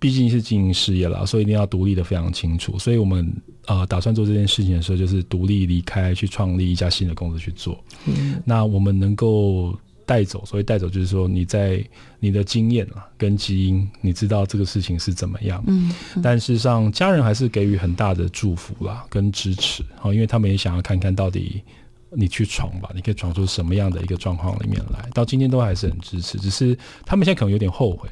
[0.00, 2.78] 毕竟是经营事业啦，所以一定要独立的非常清楚。
[2.78, 3.26] 所以我们
[3.66, 7.82] 呃打算做这件事情的时候，就是独立离开，去创立一家新的公司去做。
[8.06, 11.84] 嗯，那我们能够带走，所以带走就是说你在
[12.20, 15.62] 你的经验啊跟基因，你知道这个事情是怎么样。
[15.66, 19.82] 嗯，嗯，但事实上家人还是给予很大的祝福啦跟支持。
[19.98, 21.62] 好，因为他们也想要看看到底
[22.10, 25.08] 你去闯吧，你可以闯出什么样的一个状况里面来。
[25.14, 28.08] 到今天都还是很支持，只是他们现在可能有点后悔。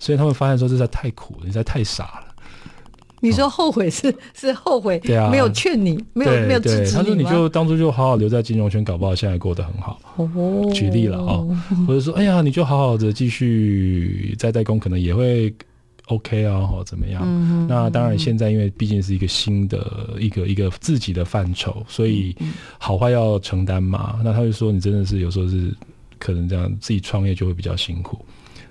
[0.00, 2.27] 所以他们发现说，这实在太苦了，你实在太傻了。
[3.20, 6.90] 你说后悔 是、哦、是后悔，对啊，没有劝你，没有没有支持你。
[6.92, 10.00] 他说你就当初就好好留在金融圈，搞不好现在过得很好。
[10.16, 15.52] 哦，举例了啊、哦，或者说哎呀，你就好好的继续在代工，可能也会
[16.06, 17.22] OK 啊，或怎么样？
[17.24, 22.34] 嗯、那当然，现在因为毕竟是一个新的一个一个自己的范畴，所以
[22.78, 24.18] 好坏要承担嘛。
[24.24, 25.74] 那他就说，你真的是有时候是
[26.18, 28.24] 可能这样自己创业就会比较辛苦。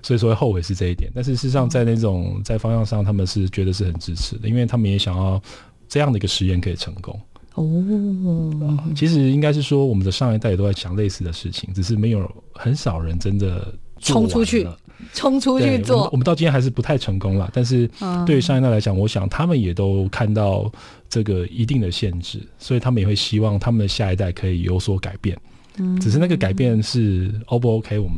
[0.08, 5.38] 所以说后悔是这一点，但是事实上在那种在方向上，他们是觉得是很支持的，因为他们也想要
[5.86, 7.14] 这样的一个实验可以成功。
[7.56, 14.66] 哦、嗯，其实应该是说我们的上一代也都在想类似的事情，只是没有很少人真的冲出去，
[15.12, 16.04] 冲出去做。
[16.04, 16.08] 我。
[16.12, 17.86] 我们到今天还是不太成功了，但是
[18.24, 20.72] 对于上一代来讲，我想他们也都看到
[21.10, 25.38] 这个一定的限制，所以他们也会希望他们的下一代可以有所改变。
[25.76, 28.16] 嗯，只是那个改变是 O 不 OK，我们。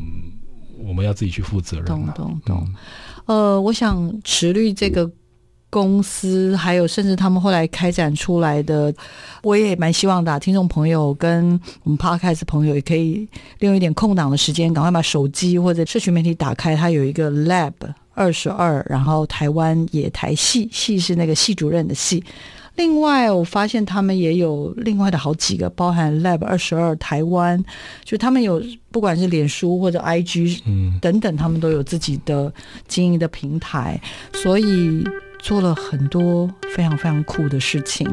[0.87, 1.87] 我们要自己去负责任。
[1.87, 2.69] 懂懂懂。
[3.27, 5.11] 呃，我想持绿这个
[5.69, 8.93] 公司，还有甚至他们后来开展出来的，
[9.43, 10.41] 我也蛮希望的。
[10.41, 17.73] 听众朋友跟我们 Podcast 朋友也可以利用一点空档的时间，赶快把手机或者社群媒体打开，它有一个 Lab。
[18.13, 22.23] 二十二，然后台湾野台系，系是那个系主任的系。
[22.81, 27.63] 另外，我发现他们也有另外的好几个，包含 Lab 二十二台湾，
[28.05, 30.63] 就他们有不管是脸书或者 IG
[30.99, 32.51] 等等，他们都有自己的
[32.89, 34.01] 经营的平台，
[34.33, 35.07] 所以
[35.41, 38.09] 做了很多非常非常酷的事情。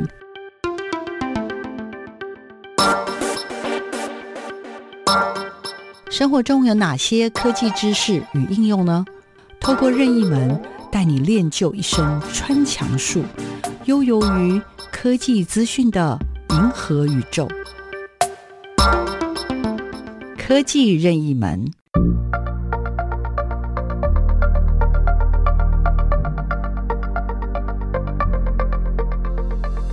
[6.10, 9.06] 生活中有哪些科技知识与应用呢？
[9.62, 13.24] 透过任意门带你练就一身穿墙术，
[13.86, 16.18] 悠游于科技资讯的
[16.52, 17.48] 银河宇宙。
[20.38, 21.72] 科技任意门。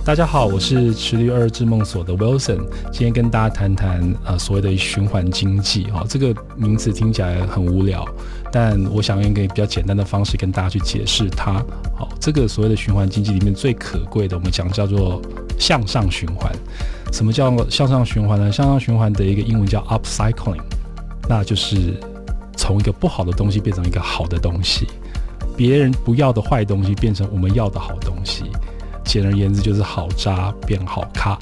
[0.05, 2.59] 大家好，我是池绿二智梦所的 Wilson，
[2.91, 8.07] 今天跟大家谈谈呃所谓的循环经济哈、这个名词听起来很无聊，
[8.51, 11.53] 但我想用一个比较简单的方式跟大家去解释它。
[11.95, 15.19] 好、这个所谓的循环经济里面最可贵的，我们讲叫做
[15.57, 16.53] 向上循环。
[17.11, 18.51] 什么叫向上循环呢？
[18.51, 20.61] 向上循环的一个英文叫 upcycling，
[21.27, 21.99] 那就是
[22.55, 24.85] 从一个不好的东西变成一个好的东西，
[25.57, 28.43] 别人不要的坏东西变成我们要的好东西。
[29.05, 31.37] 简而言之，就是好渣变好咖。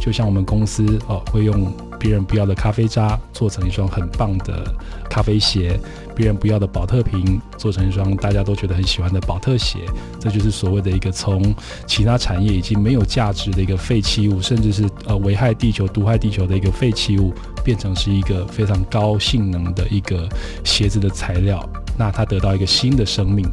[0.00, 4.64] 就像我们公司哦，会用别人不要的咖啡渣做成一双很棒的
[5.08, 5.78] 咖啡鞋，
[6.12, 9.78] 别人不要的宝特瓶做成一双大家都觉得很喜欢的宝特鞋。
[10.18, 11.54] 这就是所谓的一个从
[11.86, 20.28] 其他产业已经没有价值的一个废弃物，甚至是呃危害地球、毒害地球的一个废弃物，变成是一个非常高性能的一个
[20.64, 21.64] 鞋子的材料。
[21.96, 23.48] 那它得到一个新的生命，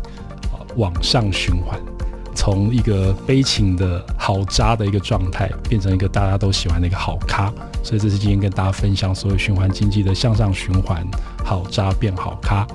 [0.52, 1.80] 呃，往上循环。
[2.40, 7.52] 从一个悲情的好渣的一个状态，变成一个大家都喜欢的一个好咖，
[7.84, 11.06] 所以这是今天跟大家分享所有循环经济的向上循环，
[11.44, 12.66] 好渣变好咖。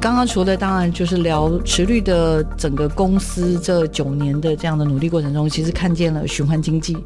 [0.00, 6.96] 刚刚除了当然就是聊池绿的整个公司这九年的这样的努力过程中，其实看见了循环经济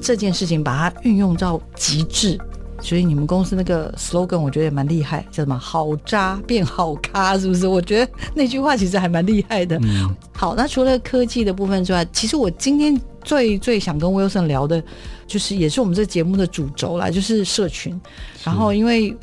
[0.00, 2.38] 这件事情，把它运用到极致。
[2.82, 7.66] 所以你们公司那个 slogan 我觉得也蛮厉害，叫什么“好渣变好咖”，是不是？
[7.66, 9.78] 我觉得那句话其实还蛮厉害的。
[9.82, 10.14] 嗯。
[10.32, 14.82] 好，那除了科技的部分之外，其实我今天最最想跟 Wilson 聊的，
[15.26, 17.98] 就是也是我们这节目的主轴啦，就是社群。
[18.42, 19.16] 然后，因为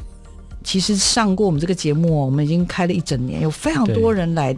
[0.63, 4.55] 其实上过我们这个节目，我们已经开了一整年，有非常多人来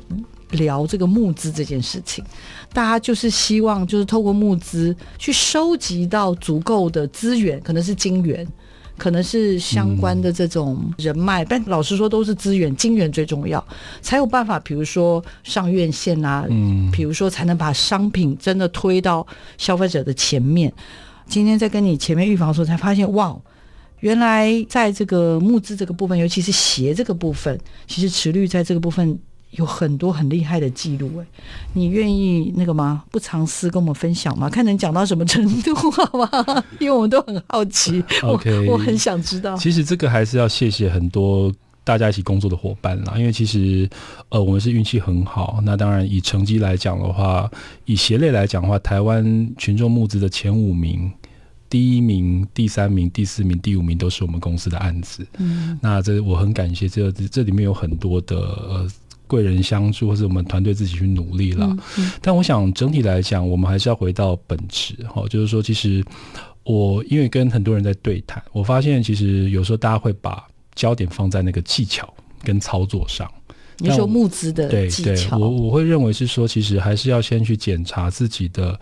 [0.52, 2.24] 聊这个募资这件事情。
[2.72, 8.48] 大家就是希望，就是透过募资去收集到足够的资源，可能是金源。
[9.02, 13.66] 可能是相关的这种人脉，嗯、但老实说都是资源，金源最重要，
[14.00, 19.26] 才有办法，比如说上院线啊，嗯，比如说才能把商品真的推到
[19.58, 20.72] 消费者的前面。
[21.26, 23.36] 今天在跟你前面预防的时候，才发现哇，
[24.02, 29.18] 原来在这个募资这个部分，尤其是鞋这个部分，其实持率在这个部分。
[29.52, 31.26] 有很多很厉害的记录哎，
[31.74, 33.04] 你愿意那个吗？
[33.12, 34.50] 不藏私跟我们分享吗？
[34.50, 36.64] 看能讲到什么程度好吗？
[36.80, 39.58] 因为我们都很好奇，OK，我，我很想知道。
[39.58, 41.52] 其实这个还是要谢谢很多
[41.84, 43.90] 大家一起工作的伙伴啦，因为其实
[44.30, 45.60] 呃我们是运气很好。
[45.64, 47.52] 那当然以成绩来讲的话，
[47.84, 51.12] 以鞋类来讲的话，台湾群众募资的前五名，
[51.70, 55.28] 第一名、第三名、第四名、第五名都是我们公司的案子。
[55.40, 58.88] 嗯，那这我很感谢，这这里面有很多的呃。
[59.32, 61.66] 贵人相助，或者我们团队自己去努力了。
[61.68, 64.94] 嗯嗯、但我想整体来讲，我们还是要回到本质。
[65.08, 66.04] 哈，就是说，其实
[66.64, 72.14] 我因为跟很多人在对谈，我发现其实有时候大家会把焦点放在那个技巧
[72.44, 73.32] 跟操作上。
[73.78, 78.78] 你说募资的技巧，对对，我我会认为是说，其实还是要先去检查自己的，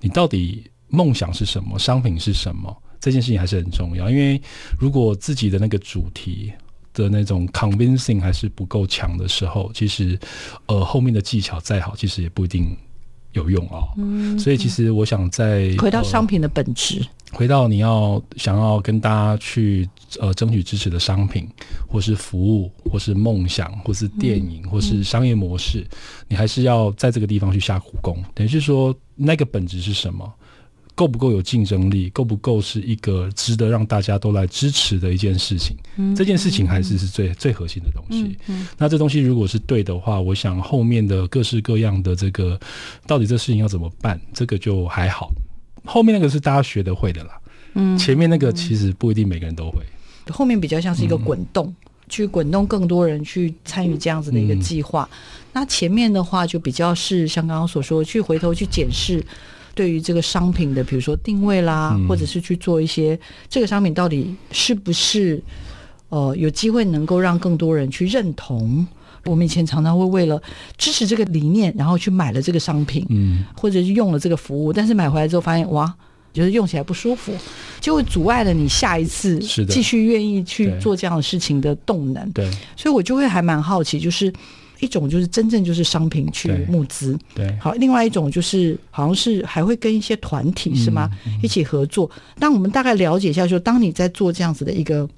[0.00, 4.10] 你到底梦想是什么，商品是什么，这件事情还是很重要。
[4.10, 4.42] 因为
[4.78, 6.52] 如果自己的那个主题，
[6.94, 10.18] 的那种 convincing 还是不够强的时候，其实，
[10.66, 12.76] 呃，后面的技巧再好，其实也不一定
[13.32, 13.88] 有用啊、哦。
[13.96, 16.98] 嗯，所以其实我想再回到商品的本质、
[17.30, 19.88] 呃，回到你要想要跟大家去
[20.20, 21.48] 呃争取支持的商品，
[21.88, 25.96] 或是服务，或是梦想，或是电影，或是商业模式，嗯、
[26.28, 28.22] 你还是要在这个地方去下苦功。
[28.34, 30.30] 等于是说，那个本质是什么？
[30.94, 32.10] 够不够有竞争力？
[32.10, 35.76] 够不够是一个值得让大家都来支持的一件事情？
[35.96, 38.36] 嗯、这件事情还是是最、嗯、最核心的东西。
[38.46, 42.60] 嗯嗯、那这东西如果是对的话，我想后面的各式各样的这个，
[43.06, 44.20] 到底这事情要怎么办？
[44.34, 45.30] 这个就还好。
[45.84, 47.40] 后面那个是大家学得会的啦。
[47.74, 49.82] 嗯，前面那个其实不一定每个人都会。
[50.30, 51.76] 后面比较像是一个滚动，嗯、
[52.08, 55.08] 去滚动更多人去参与这样子的一个计划。
[55.10, 55.16] 嗯、
[55.54, 59.24] 那前面的话就比较是像刚刚所说，去回头去检视。
[59.74, 65.42] 对于这个商品的，比如说定位啦，嗯、或者是去做一些这个商品到底是不是
[66.08, 68.86] 呃有机会能够让更多人去认同。
[69.24, 70.40] 我们以前常常会为了
[70.76, 75.94] 支持这个理念，然后去买了这个商品，嗯，或者是用了这个服务，但是买回来之后发现哇。
[76.34, 77.30] 就是用起来不舒服，
[77.78, 82.32] 就会阻碍了你下一次继续愿意去做这样的事情的动能。
[82.32, 84.32] 对，所以我就会还蛮好奇，就是
[84.82, 92.10] 一种就是真正就是商品去募资，对，好，另外一种就是好像是还会跟一些团体是吗、嗯嗯、一起合作。
[92.38, 95.08] 当我们大概了解一下，说当你在做这样子的一个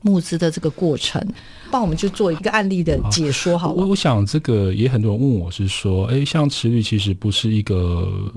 [0.00, 1.22] 募资的这个过程，
[1.70, 3.68] 帮我们去做一个案例的解说好。
[3.68, 8.32] 好，我我想这个也很多人问我是说，哎，像池旅其实不是一个。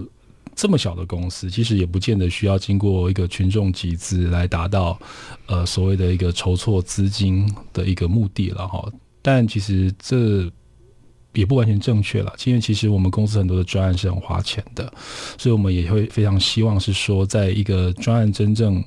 [0.56, 5.00] 这么小的公司，其实也不见得需要经过一个群众集资来达到，
[5.48, 8.88] 呃，所谓的一个筹措资金的一个目的了哈。
[9.24, 10.48] 但其实这
[11.34, 14.92] 也不完全正确了，因为其实我们公司很多的专案是很花钱的，
[15.38, 18.84] 所以我们也会非常希望是说，在一个专案真正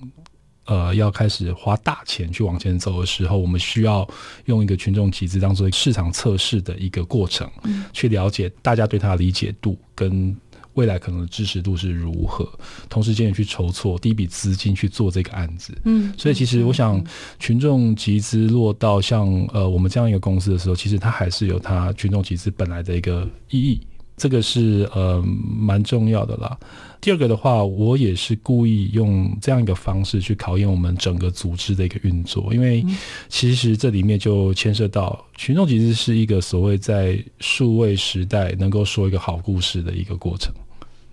[0.64, 4.08] 呃要开始花大钱去往前走的时候，我们需要
[4.46, 7.50] 用一个群众集资当做市场测试的一个过程，
[7.92, 10.36] 去了解大家对它的理解度跟。
[10.76, 12.48] 未来可能的支持度是如何？
[12.88, 15.76] 同时间也去筹措第一笔资金去做这个案子。
[15.84, 17.04] 嗯，所以其实我想，
[17.38, 23.80] 群众集资落到像呃我们这样一个公司的时候，其实它还是有它群众集资本来的一个意义。
[24.18, 26.58] 这个是呃蛮重要的啦。
[27.02, 32.82] 第二个的话，我也是故意用这样一个方式去考验我们整个组织的一个运作，因为
[33.28, 40.50] 其实这里面就牵涉到群众集资是一个所谓在数位时代能够说一个好故事的一个过程。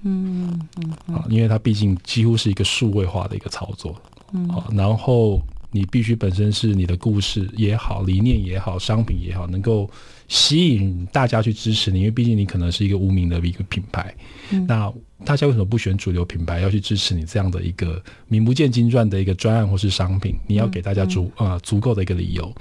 [0.03, 3.95] 嗯嗯啊，因为它毕竟几乎是一个数位化的一个操作。
[4.33, 9.89] 嗯啊，然后你必须本身是你的故事也好，理念也好，商品也好，能够。
[10.29, 14.15] 吸引大家去支持你，因为毕竟你可能是一个无名的一个品牌。
[14.51, 14.91] 嗯、那
[15.23, 20.35] 大家为什么不选主流品牌，要去支持你这样的一个名不见经传的一个专案或是商品？
[20.47, 22.51] 你要给大家足啊、嗯呃、足够的一个理由。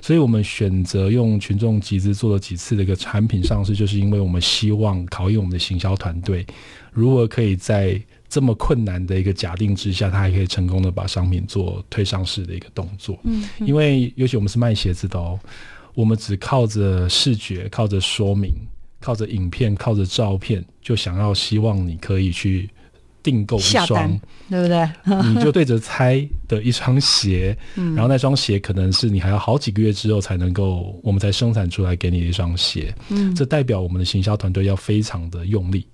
[0.00, 6.44] 所以我们选择用群众集资做了几次的一个产品上市，就是因为我们希望考验我们的行销团队，
[6.92, 13.18] 如何可以在这么困难的一个假定之下，他还可以成功的把商品做推上市的一个动作。
[13.24, 15.38] 嗯，嗯因为尤其我们是卖鞋子的哦。
[15.92, 18.54] 我们只靠着视觉、靠着说明、
[19.00, 22.70] 靠着影片、靠着照片，就想要希望你可以去
[23.24, 24.88] 订购一双，对不对？
[25.34, 32.94] 你就对着猜的一双鞋，然后那双鞋可能是你还要好几个月之后才能够，我们才生产出来给你的一双鞋。
[33.08, 35.84] 嗯，这代表我们的行销团队要非常的用力，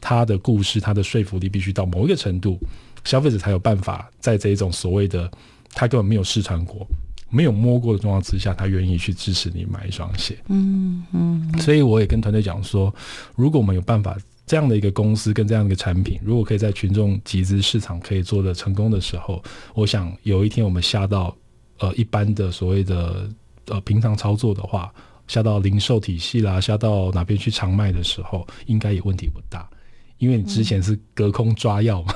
[0.00, 2.58] 他的故事、他的说服力必须到某一个程度，
[3.04, 5.30] 消费者才有办法在这一种所谓的
[5.72, 6.86] 他根本没有试穿过。
[7.32, 10.36] 没有摸过的状况之下，他愿意去支持你买一双鞋。
[10.48, 12.92] 嗯嗯，所以我也跟团队讲说，
[13.36, 19.40] 如果我们有办法这样的一个公司跟这样的一个产品，如果可以在群众集资市场可以做得成功的时候，
[19.74, 21.32] 我想有一天我们下到
[21.78, 23.30] 呃一般的所谓的
[23.66, 24.92] 呃平常操作的话，
[25.28, 29.70] 下到零售体系啦，下到哪边去常卖的时候，应该也问题不大，
[30.20, 32.14] 因为你之前是隔空抓药嘛，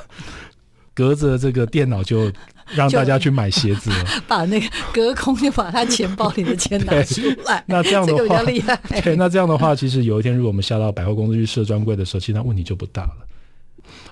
[0.95, 2.31] 隔着这个电脑就。
[2.75, 3.90] 让大家去买鞋子，
[4.27, 7.62] 把那个隔空就把他钱包里的钱拿出来。
[7.69, 8.81] 那这样的话，这个比较厉害。
[9.03, 13.17] 对，那这样的话，其实有一天如果我们下到百货公司去设专柜的时候，其实那问题就不大了。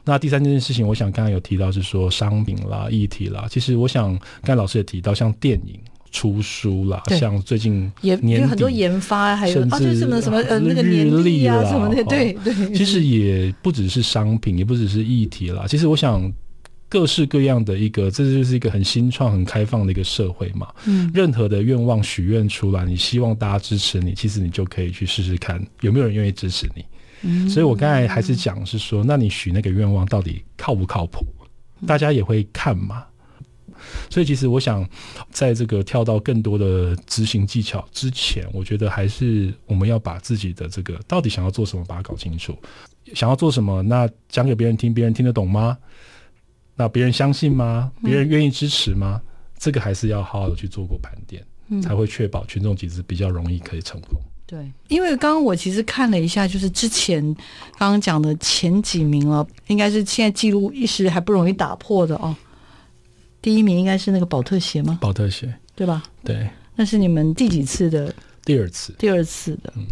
[0.04, 3.46] 那第三件事情，我想刚才有提到是说商品啦、议题啦。
[3.48, 4.10] 其实我想
[4.42, 5.80] 刚才老师也提到，像电影
[6.12, 12.04] 出书啦，像最近也有很多研发，还有甚至什么什么呃那个年历啊什么的。
[12.04, 15.64] 对对，其实也不只是商品，也不只是议题啦。
[15.66, 16.32] 其实我想。
[16.88, 20.68] 各式各样的一个，这就是一个很新创、很开放的一个社会嘛。
[20.84, 26.84] 嗯，任何的愿望许愿出来，你希望大家支持你，其实你就可以去试试看有没有人愿意支持你。
[27.22, 31.24] 嗯，所以我刚才还是讲是说，那你许那个愿望到底靠不靠谱？
[31.86, 33.02] 大家也会看嘛。
[34.10, 34.88] 所以其实我想，
[35.30, 42.56] 在这个跳到更多的执行技巧之前，我觉得还是我们要把自己的这个到底想要做什么，把它搞清楚。
[43.14, 43.82] 想要做什么？
[43.82, 45.76] 那讲给别人听，别人听得懂吗？
[46.74, 47.92] 那别人相信吗？
[48.02, 49.20] 别人愿意支持吗？
[49.22, 54.20] 嗯、这个还是要好好的去做过盘点，嗯、才会确保群众集资比较容易可以成功。
[54.46, 57.22] 对，因为刚刚我其实看了一下，就是之前
[57.78, 62.34] 刚刚讲的前几名了，应该是现在记录一时还不容易打破的哦。
[63.42, 64.96] 第一名应该是那个宝特鞋吗？
[65.00, 66.02] 宝特鞋，对吧？
[66.24, 68.14] 对，那是你们第几次的？
[68.44, 69.72] 第二次，第二次的。
[69.76, 69.86] 嗯，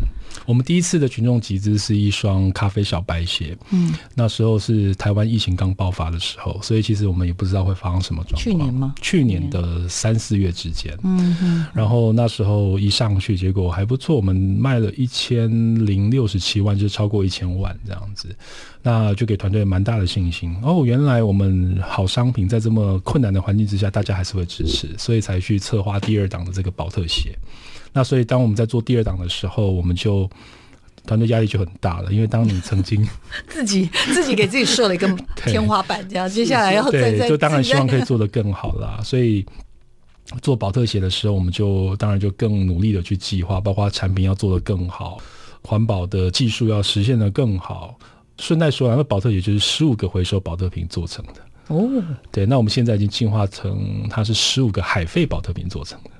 [0.44, 3.56] 我们第一次的群众集资是一双咖啡小白鞋。
[3.70, 8.42] 嗯，那时候是台湾疫情刚爆发的时候，所以其实我们也不知道会发生什么状况。
[8.42, 8.94] 去年吗？
[9.00, 10.92] 去年的三四月之间。
[11.04, 11.66] 嗯嗯。
[11.72, 15.48] 然后那时候一上去，结果还不错，我们卖了一千
[15.86, 18.34] 零六十七万，就是超过一千万这样子。
[18.82, 20.56] 那就给团队蛮大的信心。
[20.62, 27.38] 哦，原来我们好商品在这么困难的环境之下，大家还是会支持，所以才去策划第二档的这个宝特鞋。
[27.92, 30.28] 那所以，当我们在做第二档的时候，我们就
[31.06, 33.06] 团队压力就很大了，因为当你曾经
[33.48, 39.00] 自己自己给自己设了一个天花板，这样接下来要再再就当然希望可以做得更好啦。
[39.02, 39.44] 所以
[40.42, 45.18] 做保特鞋的时候，我们就当然就更努力的去计划，包括产品要做得更好，
[45.62, 47.98] 环保的技术要实现的更好。
[48.38, 51.88] 顺带说，那保特鞋就是十五个回收保特瓶做成的哦。
[52.30, 56.10] 对，那我们现在已经进化成它是十五个海废保特瓶做成的。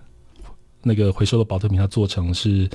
[0.83, 2.69] 那个回收的保特瓶，它做成是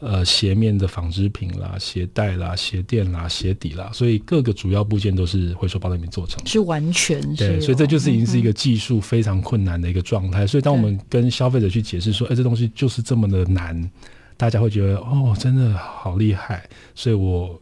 [0.00, 10.46] 呃鞋面的纺织品啦、鞋带啦、鞋垫啦、鞋底啦，所以各个主要部件都是回收保特瓶做成的，是完全是对，所以这就是已经是一个技术非常困难的一个状态。
[10.46, 13.90] 所以当我们跟消费者去解释说，哎，这东西就是这么的难，
[14.36, 17.60] 大家会觉得哦，真的好厉害，所以我。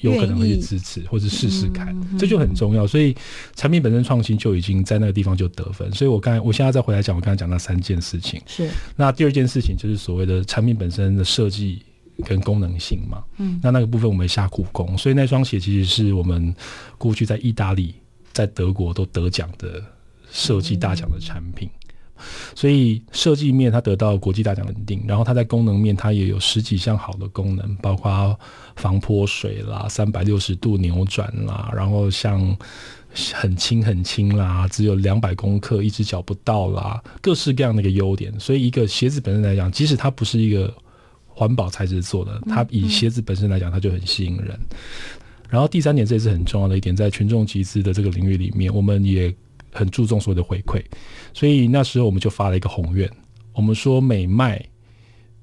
[0.00, 2.86] 有可能会去支持或者试试看，这就很重要。
[2.86, 3.14] 所以
[3.54, 5.90] 产品本身创新就已经在那个地方就得分。
[5.92, 8.40] 所以我刚才，我现在再回来讲，我刚才讲那三件事情。
[8.46, 8.68] 是。
[8.96, 11.82] 那第二件事情就是所谓的产品本身的设计
[12.24, 13.22] 跟功能性嘛。
[13.38, 13.60] 嗯。
[13.62, 16.54] 那那个部分我们下苦功，所以那双鞋其实是我们
[16.96, 17.94] 过去在意大利、
[18.32, 19.82] 在德国都得奖的
[20.30, 21.68] 设计大奖的产品。
[22.54, 28.38] 所以设计面它得到国际大奖认定，然后它在功能面它也有十几项好的功能，包括
[28.76, 32.56] 防泼水啦、三百六十度扭转啦，然后像
[33.32, 38.32] 很轻很轻啦，只有两百公克，一只脚不到啦，各式各样的一个优点。
[38.38, 40.72] 所以一个鞋子本身来讲，即使它不是一个
[41.26, 44.58] 环保材质做的，它以鞋子本身来讲，它就很吸引人。
[45.48, 49.34] 然后第三点，这也是很重要的一点，在群众集资的这个领域里面，我们也。
[49.72, 50.82] 很注重所有的回馈，
[51.32, 53.10] 所以那时候我们就发了一个宏愿，
[53.52, 54.64] 我们说每卖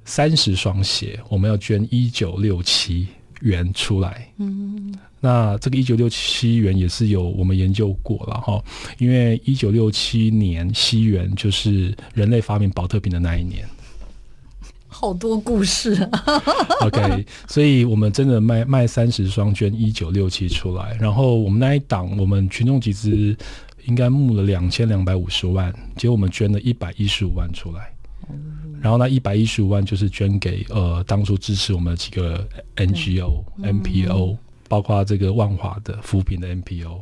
[0.05, 3.07] 三十双鞋，我们要捐一九六七
[3.41, 4.29] 元出来。
[4.37, 8.63] 嗯，那这个一九六七元也是有我们研究过了哈，
[8.99, 13.67] 因为一九六七年西元就是人类发明保特瓶的那一年。
[14.89, 16.23] 好多故事啊
[16.81, 23.37] ！OK，所以我们真的卖卖三十双，捐一九六七出来，然后我们那一档，我们群众集资。
[23.87, 27.91] 应该募了两千两百五十万，结果我们捐了一百一十五万出来，
[28.81, 36.99] 然后那一百一十五万就是捐给呃当初支持我们的几个 NGO、NPO，包括这个万华的扶贫的 NPO，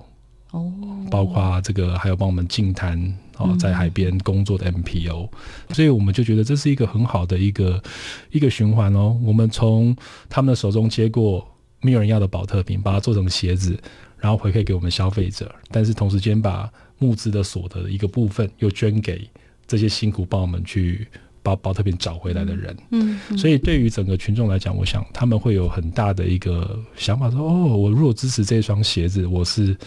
[0.51, 0.71] 哦，
[1.09, 3.01] 包括这个还有帮我们净滩
[3.37, 5.27] 哦在海边工作的 NPO，
[5.71, 7.81] 所以我们就觉得这是一个很好的一个
[8.29, 9.19] 一个循环哦。
[9.23, 9.95] 我们从
[10.29, 11.45] 他们的手中接过
[11.81, 13.75] 没有人要的保特瓶，把它做成鞋子。
[14.19, 19.29] 然后回馈给我们消费者，但是同时间把募资的所得的一个部分又捐给
[19.67, 21.07] 这些辛苦帮我们去
[21.43, 22.75] 把包特瓶找回来的人。
[22.89, 29.77] 嗯，嗯，所以对于整个群众来讲，我想他们会有很大的一个想法说，说哦，我如果支持这双鞋子，我是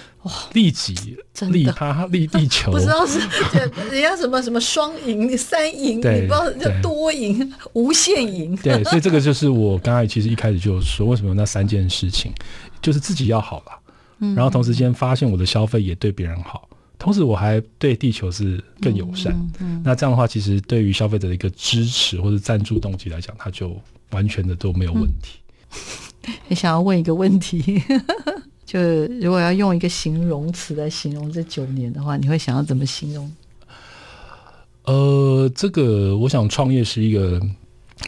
[0.52, 1.16] 利己
[1.50, 2.70] 利他 利地球。
[2.70, 3.18] 不知道是
[3.90, 8.54] 人家什么什么双赢三赢，对，你不知道叫多赢无限赢。
[8.56, 12.30] 对，所以这个就是我刚才其实一开始就说，为什么那三件事情，
[12.80, 13.77] 就是自己要好了。
[14.18, 19.32] 然后同时间发现我的消费也对别人好，同时我还对地球是更友善。
[19.60, 23.76] 嗯那这样的话，其实对于消费者的一个支持或者赞助动机来讲，它就
[24.10, 25.38] 完全的都没有问题。
[26.48, 27.82] 你、嗯、想要问一个问题，
[28.66, 28.80] 就
[29.20, 33.30] 如果要用一个形容词来形容这九年的话，你会想要怎么形容？
[34.84, 37.40] 呃，这个我想创业是一个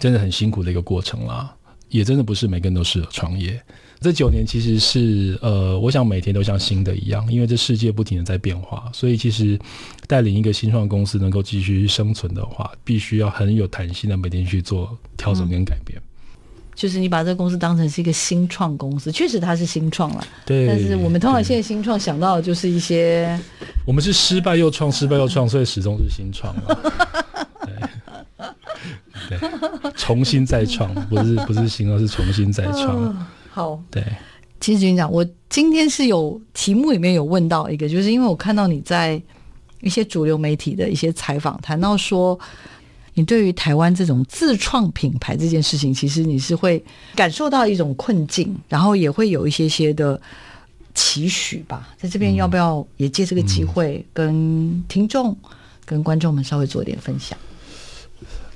[0.01, 1.55] 真的很辛苦的一个过程啦，
[1.91, 3.61] 也真的不是每个人都适合创业。
[4.01, 9.59] 这九年其实是呃，我想每天都像新的一样，因为这世界不停的在变化，所以其实
[10.07, 15.99] 带领一个新创公司能够继续生存的话，必须要很有弹性的每天去做调整跟改变。
[15.99, 20.27] 嗯，就是你把这个公司当成是一个新创公司，确实它是新创了。
[20.47, 20.67] 对。
[20.67, 23.39] 但是我们通常现在新创想到的就是一些，
[23.87, 26.75] 我们是失败又创，失败又创，所以始终是新创对。
[29.29, 29.39] 对，
[29.97, 33.27] 重新再创， 不是不是新，而是重新再创。
[33.51, 34.05] 好，对，
[34.61, 39.21] 其实局长，我今天是有题目里面有问到一个，就是因为我看到你在
[39.81, 42.39] 一些主流媒体的一些采访，谈到说，
[43.15, 46.83] 你对于台湾这种自创品牌这件事情，其实你是会
[47.17, 50.21] 感受到一种困境，然后也会有一些些的
[50.95, 51.89] 期许吧。
[51.99, 55.37] 在这边要不要也借这个机会跟听众、
[55.85, 57.37] 跟观众们稍微做一点分享？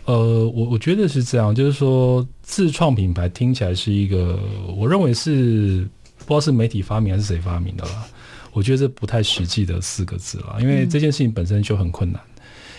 [0.07, 4.39] 呃，我我觉得是这样，就是说自创品牌听起来是一个，
[4.77, 5.89] 我认为是
[6.19, 8.07] 不知道是媒体发明还是谁发明的了。
[8.53, 12.21] 我觉得这不太实际的四个字了，因为这件事情本身就很困难。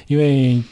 [0.07, 0.63] 因为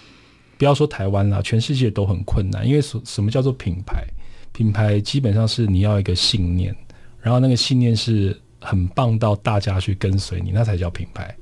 [0.60, 2.68] 不要说台湾啦，全世界都很困难。
[2.68, 4.06] 因为什什么叫做品牌？
[4.52, 6.74] 品牌基本上是你要一个信念，
[7.20, 11.36] 然后那个信念是很棒到大家去跟随你，那才叫品牌。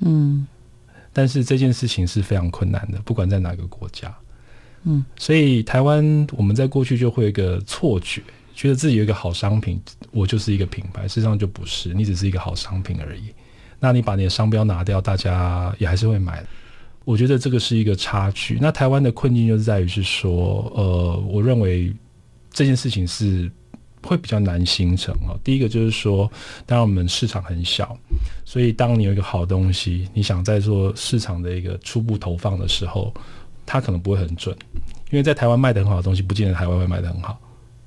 [0.00, 0.46] 嗯。
[1.18, 4.14] 但是这件事情是非常困难的，不管在哪个国家，
[4.82, 8.22] 嗯，所以台湾我们在过去就会有一个错觉，
[8.54, 13.32] 觉得自己有一个好商品，我就是一个品牌，事实上就不是，你只是一个好商品而已。
[13.80, 16.44] 那你把你的商标拿掉，大家也还是会买。
[17.06, 18.58] 我觉得这个是一个差距。
[18.60, 21.90] 那台湾的困境就是在于是说，呃，我认为
[22.50, 23.50] 这件事情是。
[24.06, 25.38] 会比较难形成哦。
[25.42, 26.30] 第一个就是说，
[26.64, 27.98] 当然我们市场很小，
[28.44, 33.12] 所以当你有一个好东西，你想在做市场的一个初步投放的时候，
[33.66, 34.56] 它可能不会很准，
[35.10, 37.38] 因为在台湾卖的很好的东西，不见得台湾会卖的很好。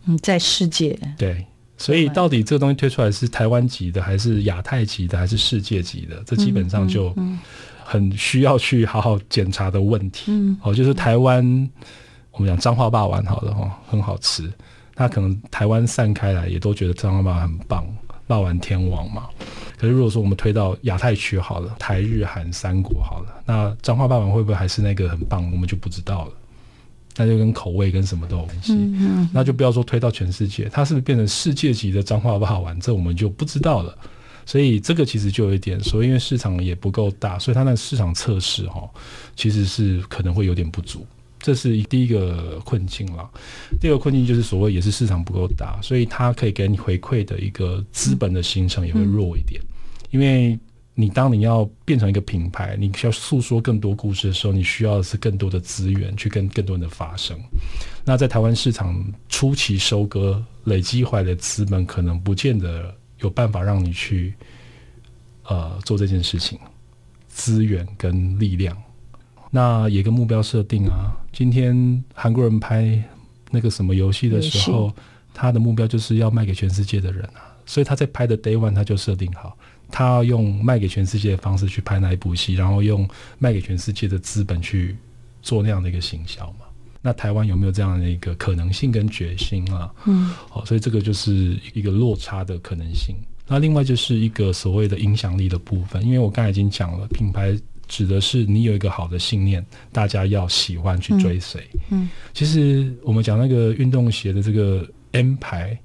[0.05, 1.45] 嗯，在世界对，
[1.77, 6.21] 所以到底这个东西推出来是台湾级的，还是亚太级的，还是世界级的？
[6.25, 7.15] 这基本上就
[7.83, 10.25] 很需要去好好检查的问题。
[10.27, 11.69] 嗯，哦，就是台湾，
[12.31, 14.51] 我们讲彰化霸王好了哈，很好吃。
[14.99, 17.87] 他可能台湾散开来也都觉得张爸爸很棒，
[18.27, 19.29] 闹完天王嘛。
[19.77, 25.49] 可是如果说我们推到亚太区好了，台日韩三国好了，那彰化霸王会不会还是那个很棒？
[25.53, 26.33] 我们就不知道了。
[27.15, 28.73] 那就跟口味跟什么都有关系。
[28.73, 29.29] 嗯嗯。
[29.33, 32.77] 那就不要说推到全世界，它是不是变成世界级的彰化霸王？
[32.81, 33.97] 这我们就不知道了。
[34.45, 38.85] 所以这个其实就有一点说，因为市场也不够大，所以它那个市场测试哈，
[39.37, 41.07] 其实是可能会有点不足。
[41.39, 43.29] 这是第一个困境了，
[43.79, 49.61] 第二个困境就是所谓也是市场不够大，所以它可以给你回馈的一个资本的形成也会弱一点，
[50.11, 50.59] 因为
[50.95, 57.39] 你当你要变成一个品牌，你需要诉说更多故事的时候，你需要的是更多的资源去跟更多人的发声。
[58.03, 64.33] 那在台湾市场初期收割累积回来的资本，可能不见得有办法让你去
[65.43, 66.59] 呃做这件事情，
[67.29, 68.75] 资源跟力量。
[69.49, 71.15] 那也跟目标设定啊。
[71.31, 73.01] 今天韩国人拍
[73.51, 74.93] 那个什么游戏的时候，
[75.33, 77.49] 他的目标就是要卖给全世界的人啊。
[77.65, 79.55] 所以他在拍的 Day One 他就设定好，
[79.91, 84.97] 他要用卖给全世界的方式去拍那一部戏，然后用卖给全世界的资本去
[85.43, 86.65] 做那样的一个行销嘛。
[87.01, 89.91] 那台湾有没有这样的一个可能性跟决心啊？
[90.05, 93.15] 嗯，好，所以这个就是一个落差的可能性。
[93.47, 97.57] 那另外就是一个所谓的影响力的部分，因为我刚才已经讲了品牌。
[97.89, 101.59] 指的是你有一个好的信念，大家要喜欢去追随。
[101.89, 105.77] 嗯，嗯，其实我们讲那个运动鞋的这个 M 牌，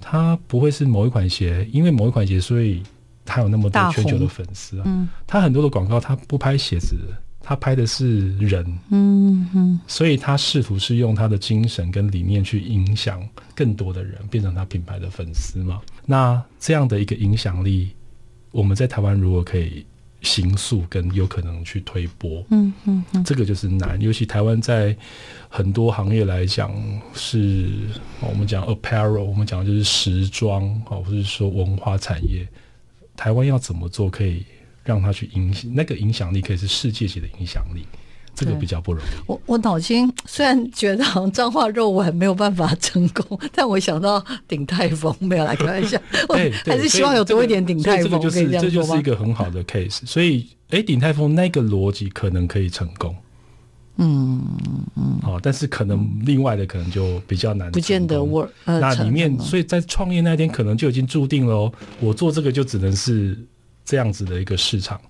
[0.00, 2.82] 它不会是某一款鞋，因为某一款鞋，所以
[3.24, 4.84] 它有那么多全球的粉丝啊。
[4.86, 6.96] 嗯，它很多的广告，它不拍鞋子，
[7.42, 8.64] 它拍的是人。
[8.90, 13.22] 嗯嗯，所以它试图是用它的精神跟理念去影响
[13.54, 15.80] 更多的人，变成它品牌的粉丝嘛。
[16.06, 17.90] 那这样的一个影响力，
[18.50, 19.84] 我们在台湾如果可以。
[20.24, 24.00] 形塑跟有可能去推波，嗯嗯嗯，这个就是难。
[24.00, 24.96] 尤其台湾在
[25.48, 26.74] 很多行业来讲
[27.14, 27.70] 是，
[28.20, 32.48] 我们讲 apparel，我们讲的就是时装，哦，或者说文化产业，
[33.14, 34.44] 台湾要怎么做可以
[34.82, 37.84] 让它去影响那个影响力，可以是世界级的影响力。
[38.34, 39.06] 这个比较不容易。
[39.26, 48.04] 我我脑筋虽然觉得好像彰化肉丸没有办法成功， 但我想到鼎泰丰，没有来开玩笑， 我，还是希望有多一点鼎泰丰。
[48.04, 50.04] 这个就是这就是一个很好的 case。
[50.04, 53.14] 所以，哎，鼎泰丰那个逻辑可能可以成功。
[53.96, 54.42] 嗯
[54.96, 55.18] 嗯。
[55.22, 58.48] 好，但是可能另外的可能就比较难，不见得我。
[58.64, 63.38] 那里面，所以在创业那天可能就已经注定了哦，我做这个就只能是
[63.84, 65.00] 这样子的一个市场。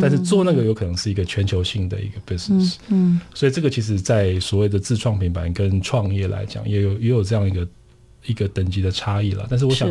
[0.00, 7.68] 但是做那个有可能是一个全球性的一个 business，嗯，嗯，所以这个其实，在所谓的自创品牌跟创业来讲，也有也有这样一个
[8.26, 9.46] 一个等级的差异了。
[9.50, 9.88] 但是我想，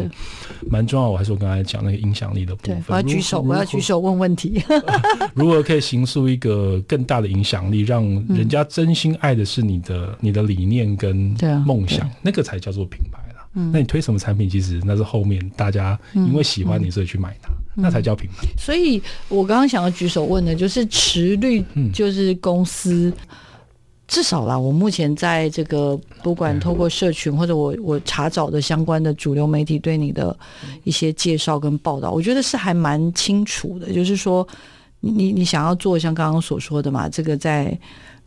[0.67, 2.83] 蛮重要，我还是我刚才讲那个影响力的部分。
[2.87, 4.63] 我要举手，我要举手问问题。
[5.35, 11.35] 如何可以形塑一个更大的影响力，让人家真心爱的是你的你的理念跟
[11.65, 13.47] 梦想，那个才叫做品牌啦。
[13.53, 17.51] 嗯，那你推什么产品，其实那是后面大家因为喜欢你，所以去买它。
[17.75, 18.45] 那才叫品牌。
[18.45, 21.63] 嗯，所以我刚刚想要举手问的，就是持率，
[21.93, 23.27] 就是公司，嗯、
[24.07, 30.37] 至少啦，我目前在这个不管透过社群或者我我查找的相关的主流媒体对你的
[30.83, 33.91] 一些介绍跟报道，我觉得是还蛮清楚的。
[33.91, 34.47] 就是说，
[34.99, 37.77] 你你想要做像刚刚所说的嘛，这个在。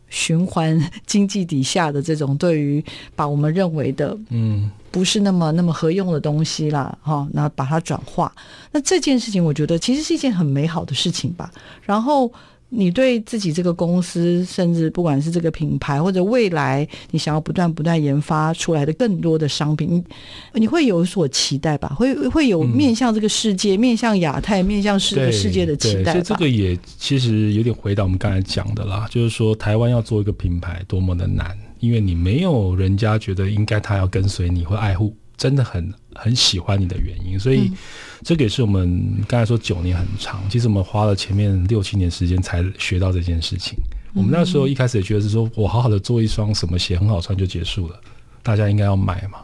[0.09, 2.81] 循环 经济底下的这种对于
[3.13, 8.33] 把我们认为的嗯不是那么那么合用的东西啦哈，那把它转化，
[8.71, 11.51] 那这件事情我觉得其实是一件很美好的事情吧。
[11.83, 12.33] 然后
[12.69, 21.89] 你对自己这个公司，甚至不管是这个品牌或者未来，你想要不断不断研发出来的更多的商品，你你会有所期待吧？
[21.95, 26.13] 会会有面向这个世界、嗯、面向亚太、面向世世界的期待？
[26.13, 37.69] 所以这个也其实有点回到我们刚才讲的啦，就是说台湾要做一个品牌多么的难，因为你没有人家觉得应该他要跟随你会爱护，真的很很喜欢你的原因，所以。
[37.69, 37.77] 嗯
[38.23, 43.77] 这个也是我们刚才说九年很长，其实我们花了前面六七年时间才学到这件事情。
[44.15, 48.01] 我们那时候一开始也觉得是说我好好的做一双什么鞋很好穿就结束了，
[48.41, 49.37] 大家应该要买嘛。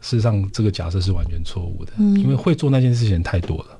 [0.00, 3.78] 事实上，这个假设是完全错误的，因为会做那件事情太多了。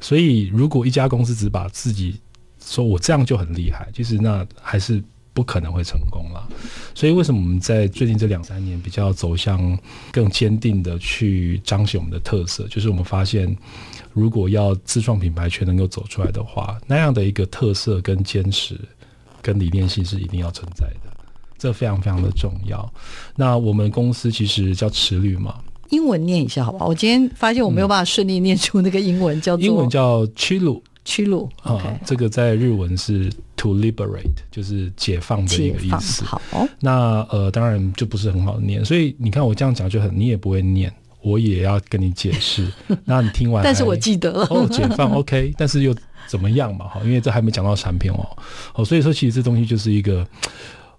[0.00, 2.20] 所以，如果一家公司只把自己
[2.60, 5.00] 说我这样就很厉害，其实那还是。
[5.34, 6.48] 不可能会成功了，
[6.94, 9.76] 所以为什么我们在最近这两三年比较走向
[10.12, 12.68] 更坚定的去彰显我们的特色？
[12.68, 13.54] 就是我们发现，
[14.12, 18.78] 如果要自创品牌却能够走出来的话，那样的一个特色跟坚持
[19.42, 21.10] 跟理念性是一定要存在的，
[21.58, 22.88] 这非常非常的重要。
[23.34, 25.58] 那我们公司其实叫驰绿嘛，
[25.90, 26.86] 英文念一下好不好？
[26.86, 30.60] 我今天发现我没有办法顺利念出那个英文，叫做英文叫취
[31.04, 31.06] 루。
[31.06, 36.24] 驱路啊、嗯，这个在日文是 to liberate，就是解放的一个意思。
[36.24, 36.40] 好，
[36.80, 40.90] 那呃，当然就不是很好念，所以你看我这样讲就很，你也不会念，
[41.20, 42.66] 我也要跟你解释。
[43.04, 45.94] 那你听完，但是我记得了哦，解放 OK，但是又
[46.26, 46.88] 怎么样嘛？
[46.88, 48.26] 哈，因为这还没讲到产品哦。
[48.74, 50.26] 哦，所以说其实这东西就是一个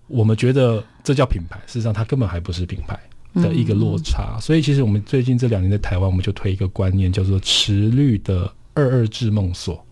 [0.08, 2.98] 我们觉得这叫品牌，事实上它根本还不是品牌
[3.42, 4.36] 的一个落差。
[4.36, 9.84] 嗯、所以其实我们最近这两年在台湾，我们就推一个观念，叫做池绿的二二制梦所。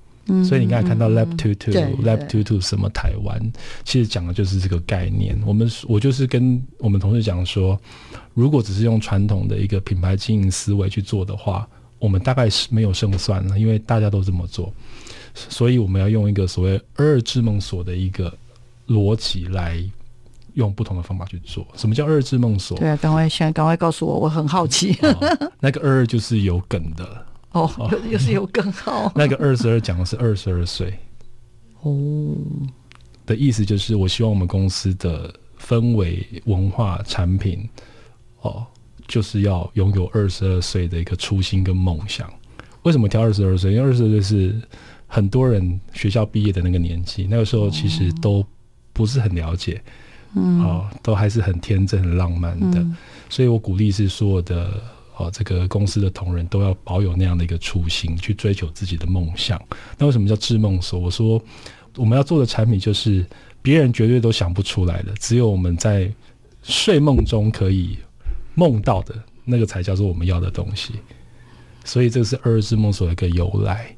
[0.46, 3.52] 所以你刚才看到 Lab Two Two Lab Two Two 什么台湾，
[3.84, 5.38] 其实讲的就是这个概念。
[5.46, 7.78] 我们我就是跟我们同事讲说，
[8.34, 11.68] 如果只是用传统的一个品牌经营思维去做的话，
[12.00, 14.74] 我们大概是没有胜算了，因为大家都这么做。
[15.34, 18.34] 所以我们要用一个所谓二二制梦所的一个
[18.88, 19.84] 逻辑来
[20.54, 21.68] 用不同的方法去做。
[21.76, 22.78] 什么叫二二制梦所？
[22.78, 24.98] 对啊，赶快现在赶快告诉我，我很好奇。
[25.02, 27.26] 哦、那个二就是有梗的。
[27.54, 29.12] 哦，又又是有更好。
[29.16, 30.94] 那个二十二讲的是二十二岁，
[31.82, 32.36] 哦，
[33.26, 37.70] 的意思就是我希望我们公司的氛围、文化、产品，
[38.42, 38.66] 哦，
[39.08, 42.28] 就是要拥有二十二岁的一个初心跟梦想。
[42.82, 43.74] 为什么挑二十二岁？
[43.74, 44.60] 因为二十二岁是
[45.06, 48.44] 很多人学校毕业的那个年纪，那个时候其实都
[48.92, 49.80] 不是很了解，
[50.34, 52.80] 嗯，哦，都还是很天真、很浪漫的。
[52.80, 52.98] 嗯，
[53.30, 54.82] 所以我鼓励是所有的。
[55.18, 59.62] 哦，这个公司的同仁都要保有那样的一个初心，去追求自己的梦想。
[59.98, 61.00] 那为什么叫智梦所？
[61.00, 61.42] 我说
[61.96, 63.26] 我们要做的产品就是
[63.62, 66.12] 别人绝对都想不出来的，只有我们在
[66.64, 67.98] 睡梦中可以
[68.56, 70.94] 梦到的那个才叫做我们要的东西。
[71.86, 73.96] 所以这是二智梦所的一个由来。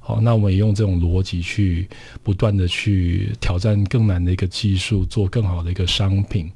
[0.00, 1.88] 好，那我们也用这种逻辑去
[2.22, 6.50] 不断的去挑战更难的一个技术，做更好的一个商品。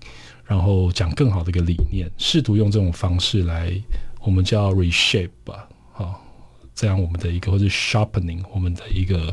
[0.51, 3.73] 然后讲更好的一个理念，试图用这种方式来，
[4.21, 6.27] 我们叫 reshape 吧，好，
[6.75, 9.33] 这样我们的一个或者 sharpening 我们的一个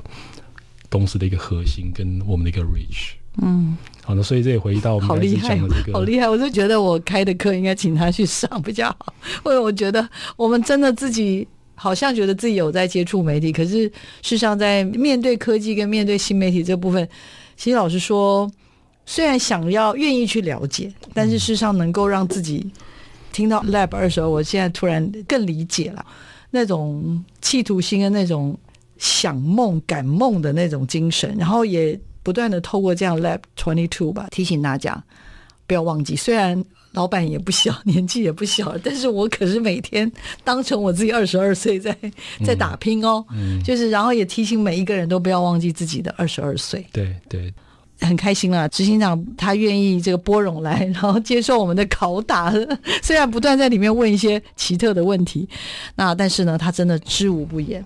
[0.90, 9.12] 公司的一个核心跟我们的一个 reach，嗯，好的，所以这也回到我们开始讲的这个，好厉害，我就觉得我开的课应该请他去上比较好，
[9.46, 13.92] 因为我觉得我们真的自己好像觉得自己有在接触媒体，可是事
[14.22, 17.10] 实上在面对科技跟面对新媒体这部分，
[17.56, 18.48] 其实老实说。
[19.10, 22.70] 虽然想要愿意去了解，但是事实上能够让自己
[23.32, 26.06] 听到 Lab 二十二，我现在突然更理解了
[26.52, 28.60] 那种企图心跟那种
[28.98, 35.02] 想梦、赶梦的那种精神，然后也不断的透过这样 Lab Twenty Two 吧，提醒大家
[35.66, 36.14] 不要忘记。
[36.14, 40.12] 虽然老板也不小，年纪也不小，但是我可是每天
[40.44, 41.96] 当成我自己二十二岁在
[42.46, 46.86] 在打拼哦，嗯嗯、就是然后也提醒每一个人都不要忘记自己的二十二岁。
[46.92, 47.54] 对对。
[48.00, 52.54] 很开心了，执行长他愿意这个拨冗来， 然后接受我们的拷打。
[53.02, 55.48] 虽然不断在里面问一些奇特的问题，
[55.96, 57.84] 那但是呢，他真的知无不言。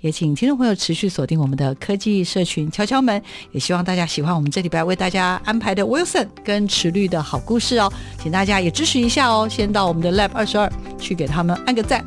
[0.00, 3.20] 也请听众朋友持续锁定我们的科技社群敲敲门，
[3.52, 7.92] 也希望大家喜欢我们这礼拜为大家安排的 Wilson 跟池绿的好故事哦，
[8.22, 12.04] 请大家也支持一下哦，先到我们的 Lab 二十二去给他们按个赞。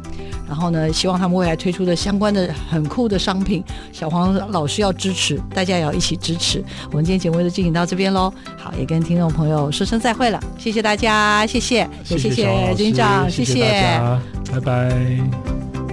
[0.47, 3.63] 然后呢，希望他们未来推出的相关的很酷的商品，
[3.93, 6.61] 小黄老师要支持，大家也要一起支持。
[6.89, 14.21] 我们今天节目就进行到这边喽，好，也跟听众朋友说声再会了，谢谢大家，谢谢，也谢谢军长，谢谢，谢谢大家，
[14.51, 15.90] 拜拜。